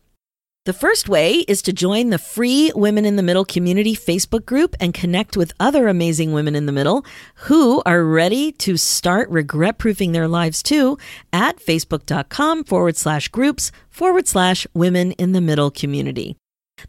The 0.66 0.72
first 0.72 1.10
way 1.10 1.39
is 1.39 1.62
to 1.63 1.74
join 1.74 2.10
the 2.10 2.18
free 2.18 2.72
Women 2.74 3.04
in 3.04 3.18
the 3.18 3.22
Middle 3.22 3.44
community 3.44 3.98
Facebook 3.98 4.46
group 4.46 4.78
and 4.80 4.94
connect 4.94 5.36
with 5.36 5.52
other 5.60 5.89
amazing 5.89 6.32
women 6.32 6.56
in 6.56 6.68
the 6.68 6.72
middle 6.72 7.06
who 7.36 7.84
are 7.86 8.06
ready 8.06 8.54
to 8.54 8.78
start 8.78 9.30
regret 9.30 9.78
proofing 9.78 10.13
their 10.13 10.30
lives 10.30 10.63
too 10.63 10.98
at 11.34 11.58
facebook.com 11.58 12.63
forward 12.63 12.96
slash 12.96 13.28
groups 13.28 13.74
forward 13.89 14.26
slash 14.26 14.66
women 14.74 15.12
in 15.13 15.34
the 15.34 15.42
middle 15.42 15.70
community. 15.70 16.38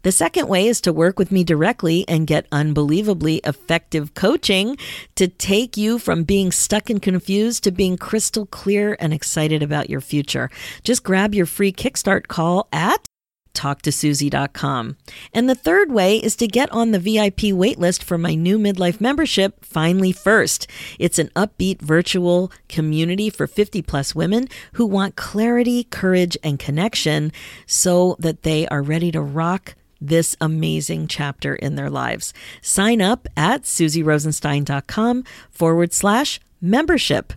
The 0.03 0.11
second 0.11 0.47
way 0.47 0.67
is 0.67 0.81
to 0.81 0.93
work 0.93 1.19
with 1.19 1.31
me 1.31 1.43
directly 1.43 2.05
and 2.07 2.27
get 2.27 2.47
unbelievably 2.51 3.37
effective 3.43 4.13
coaching 4.13 4.77
to 5.15 5.27
take 5.27 5.77
you 5.77 5.99
from 5.99 6.23
being 6.23 6.51
stuck 6.51 6.89
and 6.89 7.01
confused 7.01 7.63
to 7.63 7.71
being 7.71 7.97
crystal 7.97 8.45
clear 8.45 8.95
and 8.99 9.13
excited 9.13 9.63
about 9.63 9.89
your 9.89 10.01
future. 10.01 10.49
Just 10.83 11.03
grab 11.03 11.33
your 11.33 11.45
free 11.45 11.71
Kickstart 11.71 12.27
call 12.27 12.67
at 12.71 13.07
talktosuzy.com. 13.55 14.97
And 15.33 15.49
the 15.49 15.55
third 15.55 15.91
way 15.91 16.17
is 16.17 16.35
to 16.35 16.47
get 16.47 16.71
on 16.71 16.91
the 16.91 16.99
VIP 16.99 17.55
waitlist 17.55 18.03
for 18.03 18.17
my 18.17 18.35
new 18.35 18.59
midlife 18.59 19.01
membership, 19.01 19.65
Finally 19.65 20.11
First. 20.11 20.67
It's 20.99 21.17
an 21.17 21.29
upbeat 21.35 21.81
virtual 21.81 22.51
community 22.69 23.29
for 23.29 23.47
50 23.47 23.81
plus 23.81 24.13
women 24.13 24.47
who 24.73 24.85
want 24.85 25.15
clarity, 25.15 25.85
courage, 25.85 26.37
and 26.43 26.59
connection 26.59 27.31
so 27.65 28.15
that 28.19 28.43
they 28.43 28.67
are 28.67 28.83
ready 28.83 29.11
to 29.11 29.21
rock 29.21 29.75
this 30.07 30.35
amazing 30.41 31.07
chapter 31.07 31.55
in 31.55 31.75
their 31.75 31.89
lives. 31.89 32.33
Sign 32.61 33.01
up 33.01 33.27
at 33.35 33.63
suzyrosenstein.com 33.63 35.23
forward 35.49 35.93
slash 35.93 36.39
membership. 36.61 37.33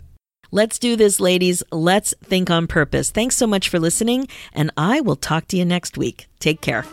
Let's 0.51 0.79
do 0.79 0.95
this, 0.95 1.19
ladies. 1.19 1.61
Let's 1.71 2.13
think 2.23 2.49
on 2.49 2.67
purpose. 2.67 3.11
Thanks 3.11 3.37
so 3.37 3.45
much 3.45 3.69
for 3.69 3.79
listening, 3.79 4.27
and 4.53 4.71
I 4.75 4.99
will 5.01 5.15
talk 5.15 5.47
to 5.49 5.57
you 5.57 5.65
next 5.65 5.97
week. 5.97 6.27
Take 6.39 6.61
care. 6.61 6.85